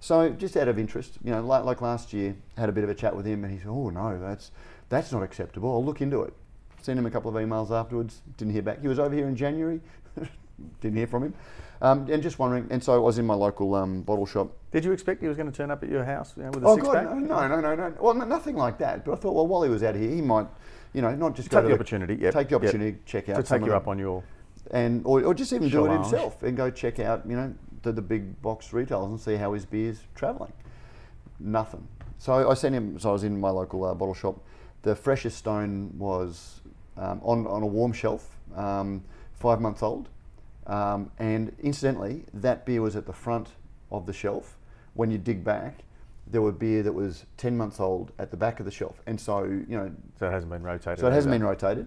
[0.00, 2.90] So just out of interest, you know, like, like last year, had a bit of
[2.90, 4.50] a chat with him, and he said, "Oh no, that's
[4.88, 5.70] that's not acceptable.
[5.72, 6.34] I'll look into it."
[6.82, 8.20] Sent him a couple of emails afterwards.
[8.36, 8.80] Didn't hear back.
[8.82, 9.80] He was over here in January.
[10.80, 11.34] Didn't hear from him.
[11.80, 12.66] Um, and just wondering.
[12.70, 14.52] And so I was in my local um, bottle shop.
[14.72, 16.64] Did you expect he was going to turn up at your house you know, with
[16.64, 17.04] a Oh six God, pack?
[17.04, 17.94] no, no, no, no, no.
[18.00, 19.04] Well, no, nothing like that.
[19.04, 20.46] But I thought, well, while he was out here, he might,
[20.92, 22.14] you know, not just Take to the opportunity.
[22.16, 22.62] Yep, take the yep.
[22.62, 24.22] opportunity, check out to take you up on your.
[24.70, 27.92] and or, or just even do it himself and go check out you know the,
[27.92, 30.52] the big box retailers and see how his beer's travelling.
[31.40, 31.86] Nothing.
[32.18, 32.98] So I sent him.
[32.98, 34.40] So I was in my local uh, bottle shop.
[34.82, 36.60] The freshest stone was
[36.96, 39.02] um, on on a warm shelf, um,
[39.34, 40.08] five months old,
[40.66, 43.48] um, and incidentally, that beer was at the front
[43.90, 44.58] of the shelf.
[44.94, 45.80] When you dig back,
[46.26, 49.20] there were beer that was ten months old at the back of the shelf, and
[49.20, 50.98] so you know So it hasn't been rotated.
[51.00, 51.86] so it hasn't been rotated.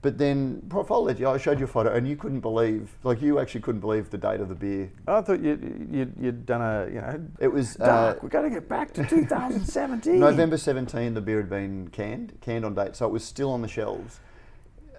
[0.00, 2.90] But then, Prof, I'll let you, I showed you a photo and you couldn't believe,
[3.04, 4.90] like you actually couldn't believe the date of the beer.
[5.06, 8.20] I thought you, you, you'd done a, you know, It was uh, dark.
[8.24, 10.18] We've got to get back to 2017.
[10.18, 12.96] November 17, the beer had been canned, canned on date.
[12.96, 14.18] So it was still on the shelves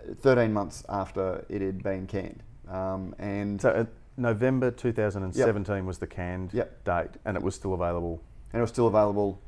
[0.09, 2.41] uh, 13 months after it had been canned.
[2.69, 6.83] Um, and, So uh, November 2017 was the canned Yep.
[6.85, 8.21] date, and it was still available.
[8.53, 9.41] And it was still available.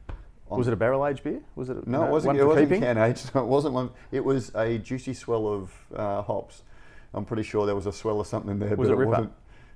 [0.49, 1.41] On Was it a barrel aged beer?
[1.55, 1.87] Was it?
[1.87, 2.37] No, it wasn't.
[2.37, 3.33] It wasn't can aged.
[3.33, 3.91] No, it wasn't one.
[4.11, 6.63] It was a juicy swell of uh, hops.
[7.13, 8.75] I'm pretty sure there was a swell or something there.
[8.75, 9.09] Was but it Ripper?
[9.09, 9.33] wasn't.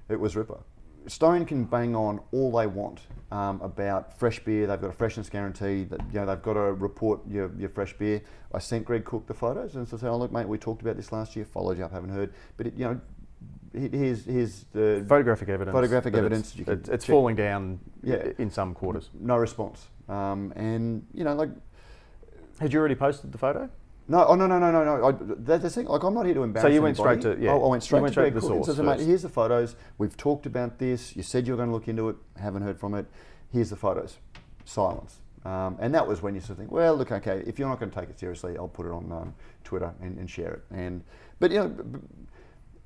[0.10, 0.60] It was Ripper.
[1.08, 3.00] Stone can bang on all they want
[3.32, 4.68] um, about fresh beer.
[4.68, 5.86] They've got a freshness guarantee.
[5.86, 8.22] That you know they've got to report your, your fresh beer.
[8.54, 10.98] I sent Greg Koch the photos and so said, "Oh look, mate, we talked about
[10.98, 11.46] this last year.
[11.46, 12.34] Followed you up, haven't heard.
[12.58, 13.02] But it, you know,
[13.74, 15.74] here's here's the Photographic evidence.
[15.74, 18.32] Photographic evidence, It's, you it's, it's falling down Yeah.
[18.38, 19.10] in some quarters.
[19.20, 19.88] no response.
[20.08, 21.50] Um, and you know, like
[22.60, 23.70] Had you already posted the photo?
[24.08, 25.08] No, oh no, no, no, no, no.
[25.08, 25.86] I, that's the thing.
[25.86, 26.74] Like, I'm not here to embarrass.
[26.74, 27.22] you went anybody.
[27.22, 27.54] straight to- yeah.
[27.54, 29.30] I, I went straight You went to straight to the source said, mate, here's the
[29.30, 29.76] photos.
[30.00, 31.16] We've talked about this.
[31.16, 32.16] You said you were going to look into it.
[32.38, 33.06] Haven't heard from it.
[33.54, 34.18] Here's the photos.
[34.66, 35.20] Silence.
[35.46, 37.80] Um, and that was when you sort of think, well, look, okay, if you're not
[37.80, 40.64] going to take it seriously, I'll put it on um, Twitter and, and share it.
[40.72, 41.04] And
[41.40, 41.76] but you know,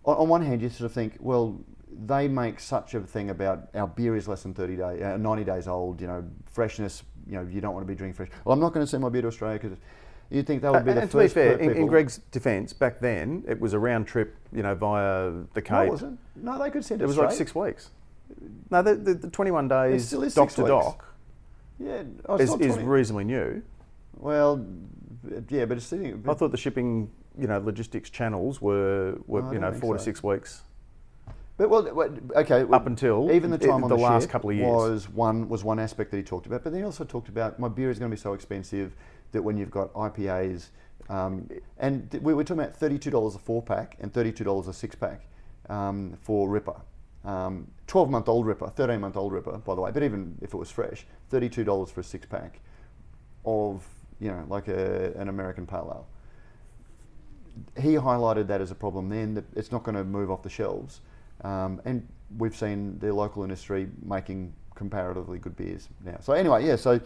[0.05, 1.59] on, on one hand, you sort of think, well,
[2.05, 5.43] they make such a thing about our beer is less than 30 days, uh, 90
[5.43, 6.01] days old.
[6.01, 7.03] You know, freshness.
[7.27, 8.29] You know, you don't want to be drinking fresh.
[8.43, 9.77] Well, I'm not going to send my beer to Australia because
[10.29, 12.73] you'd think that would be and the and to be fair, in, in Greg's defence,
[12.73, 15.71] back then it was a round trip, you know, via the Cape.
[15.71, 16.19] No, it wasn't.
[16.35, 17.91] No, they could send It It was like six weeks.
[18.69, 21.05] No, the, the, the 21 days dock to dock
[21.79, 23.61] Yeah, oh, is, is reasonably new.
[24.17, 24.65] well,
[25.49, 26.23] yeah, but it's sitting.
[26.27, 29.99] I thought the shipping, you know, logistics channels were, were I you know, four to
[29.99, 30.61] six weeks
[31.57, 31.87] But well,
[32.35, 32.63] okay.
[32.63, 34.67] well, up until even the it- time on the the, last couple of years.
[34.67, 36.63] was one was one aspect that he talked about.
[36.63, 38.95] But then he also talked about my beer is going to be so expensive
[39.31, 40.69] that when you've got IPAs,
[41.09, 44.31] um, and th- we were talking about thirty two dollars a four pack and thirty
[44.31, 45.27] two dollars a six pack
[45.69, 46.75] um, for Ripper.
[47.25, 50.53] Um, 12 month old ripper, 13 month old ripper, by the way, but even if
[50.53, 52.59] it was fresh, $32 for a six pack
[53.45, 53.85] of,
[54.19, 56.07] you know, like a, an American pale ale.
[57.79, 60.49] He highlighted that as a problem then, that it's not going to move off the
[60.49, 61.01] shelves.
[61.43, 66.17] Um, and we've seen the local industry making comparatively good beers now.
[66.21, 66.99] So, anyway, yeah, so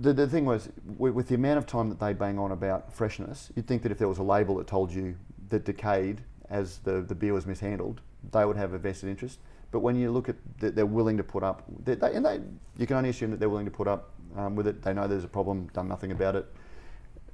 [0.00, 3.50] the, the thing was, with, the amount of time that they bang on about freshness,
[3.56, 5.16] you'd think that if there was a label that told you
[5.48, 8.00] that decayed as the, the beer was mishandled,
[8.30, 9.38] they would have a vested interest.
[9.70, 12.40] But when you look at that they're willing to put up, they, they, and they,
[12.78, 14.82] you can only assume that they're willing to put up um, with it.
[14.82, 16.46] They know there's a problem, done nothing about it.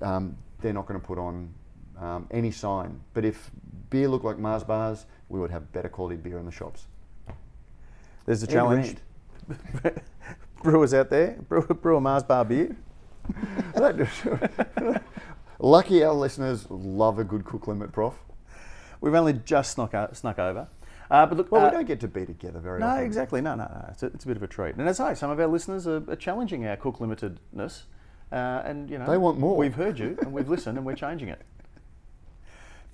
[0.01, 1.53] Um, they're not going to put on
[1.99, 3.01] um, any sign.
[3.15, 3.51] But if
[3.91, 6.87] beer looked like Mars bars, we would have better quality beer in the shops.
[8.27, 8.97] There's a End challenge.
[10.63, 12.77] Brewers out there, brew, brew a Mars bar beer.
[15.61, 18.15] Lucky our listeners love a good cook limit, Prof.
[19.01, 20.69] We've only just snuck, o- snuck over.
[21.11, 23.05] Uh, but look, Well, uh, we don't get to be together very No, often.
[23.05, 23.41] exactly.
[23.41, 23.87] No, no, no.
[23.91, 24.75] It's a, it's a bit of a treat.
[24.77, 27.83] And as I say, some of our listeners are, are challenging our cook limitedness.
[28.31, 29.57] Uh, and, you know, They want more.
[29.57, 31.41] We've heard you and we've listened and we're changing it.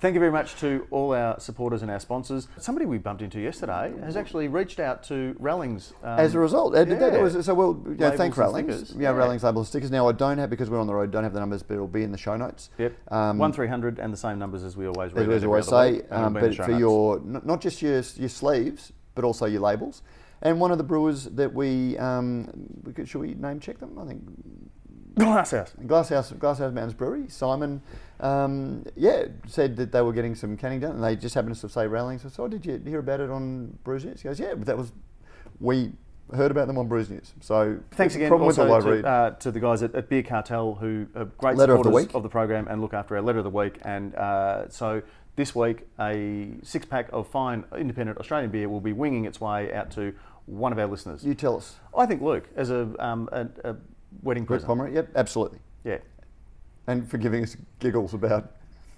[0.00, 2.46] Thank you very much to all our supporters and our sponsors.
[2.58, 5.94] Somebody we bumped into yesterday has actually reached out to Rallings.
[6.02, 7.22] um, As a result, uh, that- yeah.
[7.22, 8.74] was, so well, yeah, thank Rallings.
[8.74, 8.94] stickers.
[9.00, 9.16] Yeah, Yeah.
[9.16, 9.90] Rallings labels and stickers.
[9.90, 11.10] Now I don't have because we're on the road.
[11.10, 12.68] Don't have the numbers, but it'll be in the show notes.
[12.76, 12.92] Yep.
[13.10, 15.28] Um, One three hundred and the same numbers as we always read.
[15.30, 16.80] as we always say, um, be in the but for notes.
[16.80, 20.02] your not just your your sleeves, but also your labels.
[20.42, 22.50] And one of the brewers that we, um,
[22.82, 23.98] we could, should we name check them?
[23.98, 24.20] I think
[25.14, 25.72] Glass House.
[25.86, 27.82] Glasshouse Glasshouse Mountains Brewery, Simon,
[28.20, 31.68] um, yeah, said that they were getting some canning done, and they just happened to
[31.68, 32.22] say Rallings.
[32.32, 34.76] So, "Oh, did you hear about it on Brews News?" He goes, "Yeah, but that
[34.76, 34.92] was
[35.60, 35.92] we
[36.34, 39.82] heard about them on Brews News." So Thanks again also to, uh, to the guys
[39.82, 42.14] at, at Beer Cartel who are great Letter of the week.
[42.14, 43.78] of the program and look after our letter of the week.
[43.82, 45.02] And uh, so
[45.36, 49.72] this week, a six pack of fine independent Australian beer will be winging its way
[49.72, 50.14] out to
[50.46, 51.24] one of our listeners.
[51.24, 53.76] you tell us, I think Luke as a, um, a, a
[54.22, 54.68] wedding Luke present.
[54.68, 54.92] Pomeroy.
[54.94, 55.58] Yep, absolutely.
[55.84, 55.98] Yeah.
[56.86, 58.52] And for giving us giggles about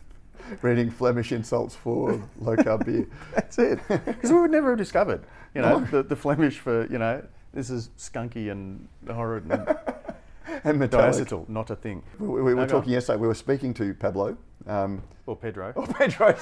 [0.62, 3.06] reading Flemish insults for low carb beer.
[3.34, 3.78] That's it.
[3.88, 5.84] Because we would never have discovered, you know, No.
[5.86, 7.22] the, the Flemish for, you know,
[7.54, 9.76] this is skunky and horrid and
[10.64, 11.12] And metallic.
[11.14, 12.02] diacetyl, not a thing.
[12.18, 13.18] We, we were No, talking yesterday.
[13.20, 14.36] We were speaking to Pablo.
[14.66, 15.72] Um, Or Pedro.
[15.74, 16.34] Or Pedro.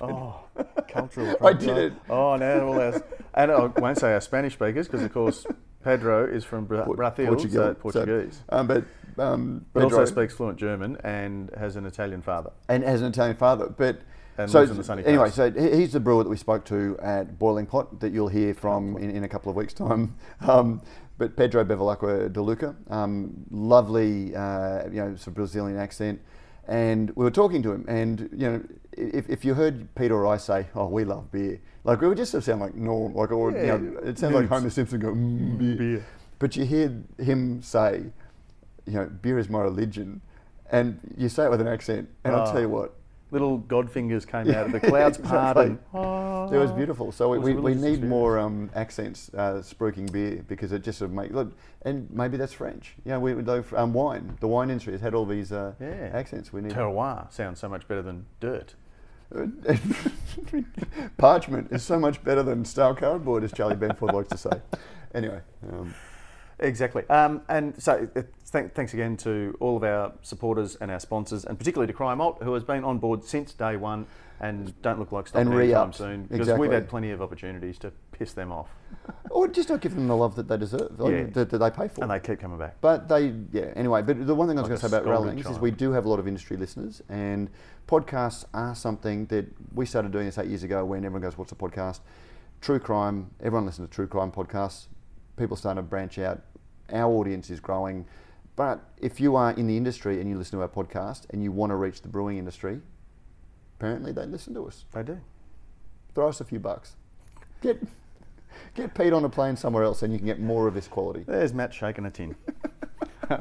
[0.00, 0.40] Oh,
[0.88, 1.36] cultural.
[1.44, 1.92] I did it.
[2.08, 3.02] Oh, now all our,
[3.34, 5.46] and I won't say our Spanish speakers because, of course,
[5.84, 7.58] Pedro is from Bra- Brazil, Portugal.
[7.62, 8.84] so So, Portuguese, um, but
[9.18, 12.50] um, but Pedro- also speaks fluent German and has an Italian father.
[12.68, 13.68] and has an Italian father.
[13.68, 14.00] But
[14.36, 16.98] And so lives in the sunny anyway, so he's the brewer that we spoke to
[17.00, 20.16] at Boiling Pot that you'll hear from in, in a couple of weeks' time.
[20.46, 20.82] Um,
[21.18, 26.20] but Pedro Bevilacqua de Luca, um, lovely, uh, you know, sort of Brazilian accent.
[26.68, 28.62] And we were talking to him, and you know,
[28.96, 32.16] if, if you heard Peter or I say, "Oh, we love beer," like we would
[32.16, 34.48] just sort of sound like norm, like or you know, it sounds like.
[34.48, 35.76] Homer Simpson go, mm, beer.
[35.76, 36.06] Beer.
[36.38, 38.04] But you hear him say,
[38.86, 40.20] you know, beer is my religion,
[40.70, 42.94] and you say it with an accent, and I'll tell you what,
[43.32, 45.76] Little god fingers came out of the clouds Exactly.
[45.92, 47.10] it was beautiful.
[47.10, 50.98] So we, was we, we need more um, accents uh, spruiking beer because it just
[50.98, 52.94] sort of make look, and maybe that's French.
[53.04, 54.36] You know, we we know um, wine.
[54.40, 56.10] The wine industry has had all these uh, Yeah.
[56.12, 56.52] accents.
[56.52, 58.74] We need Terroir sounds so much better than dirt.
[61.18, 64.60] parchment is so much better than stale cardboard, as Charlie Bamforth likes to say.
[65.14, 65.94] Anyway, um,
[66.58, 67.08] Exactly.
[67.10, 71.58] Um, and so th- thanks again to all of our supporters and our sponsors, and
[71.58, 74.06] particularly to Cryer Malt, who has been on board since day one
[74.40, 76.22] and don't look like stopping And anytime soon.
[76.24, 76.68] Because Exactly.
[76.68, 78.68] we've had plenty of opportunities to piss them off,
[79.30, 81.24] or just not give them the love that they deserve, like, Yeah.
[81.32, 82.02] that, that they pay for.
[82.02, 82.76] and they keep coming back.
[82.80, 83.72] But they, yeah.
[83.76, 85.70] Anyway, but the one thing I was Like going to say about Rallings is we
[85.70, 87.48] do have a lot of industry listeners, and
[87.88, 90.84] podcasts are something that we started doing this eight years ago.
[90.84, 92.00] When everyone goes, "What's a podcast?"
[92.60, 93.30] True crime.
[93.40, 94.86] Everyone listens to true crime podcasts.
[95.36, 96.40] People starting to branch out.
[96.92, 98.06] Our audience is growing.
[98.56, 101.52] But if you are in the industry and you listen to our podcast and you
[101.52, 102.80] want to reach the brewing industry,
[103.78, 104.84] apparently they listen to us.
[104.92, 105.20] They do.
[106.14, 106.96] Throw us a few bucks.
[107.60, 107.82] Get
[108.74, 111.24] get Pete on a plane somewhere else, and you can get more of this quality.
[111.26, 112.36] There's Matt shaking a tin.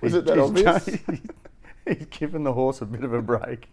[0.00, 0.86] Was it that obvious?
[1.86, 3.68] he's given the horse a bit of a break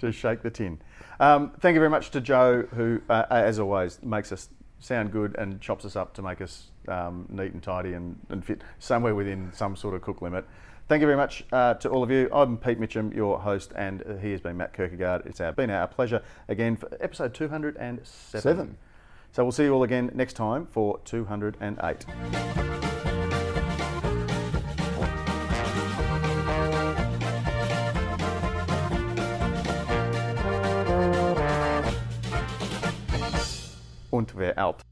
[0.00, 0.80] to shake the tin.
[1.20, 4.48] Um, thank you very much to Joe, who, uh, as always, makes us
[4.80, 8.44] sound good and chops us up to make us um, neat and tidy and, and
[8.44, 10.44] fit somewhere within some sort of cook limit.
[10.88, 12.30] Thank you very much uh, to all of you.
[12.32, 15.26] I'm Pete Mitchum, your host, and he has been Matt Kirkegaard.
[15.26, 18.00] It's our, been our pleasure again for episode 207.
[18.40, 18.78] Seven.
[19.30, 22.06] So we'll see you all again next time for 208.
[34.10, 34.82] und wer out.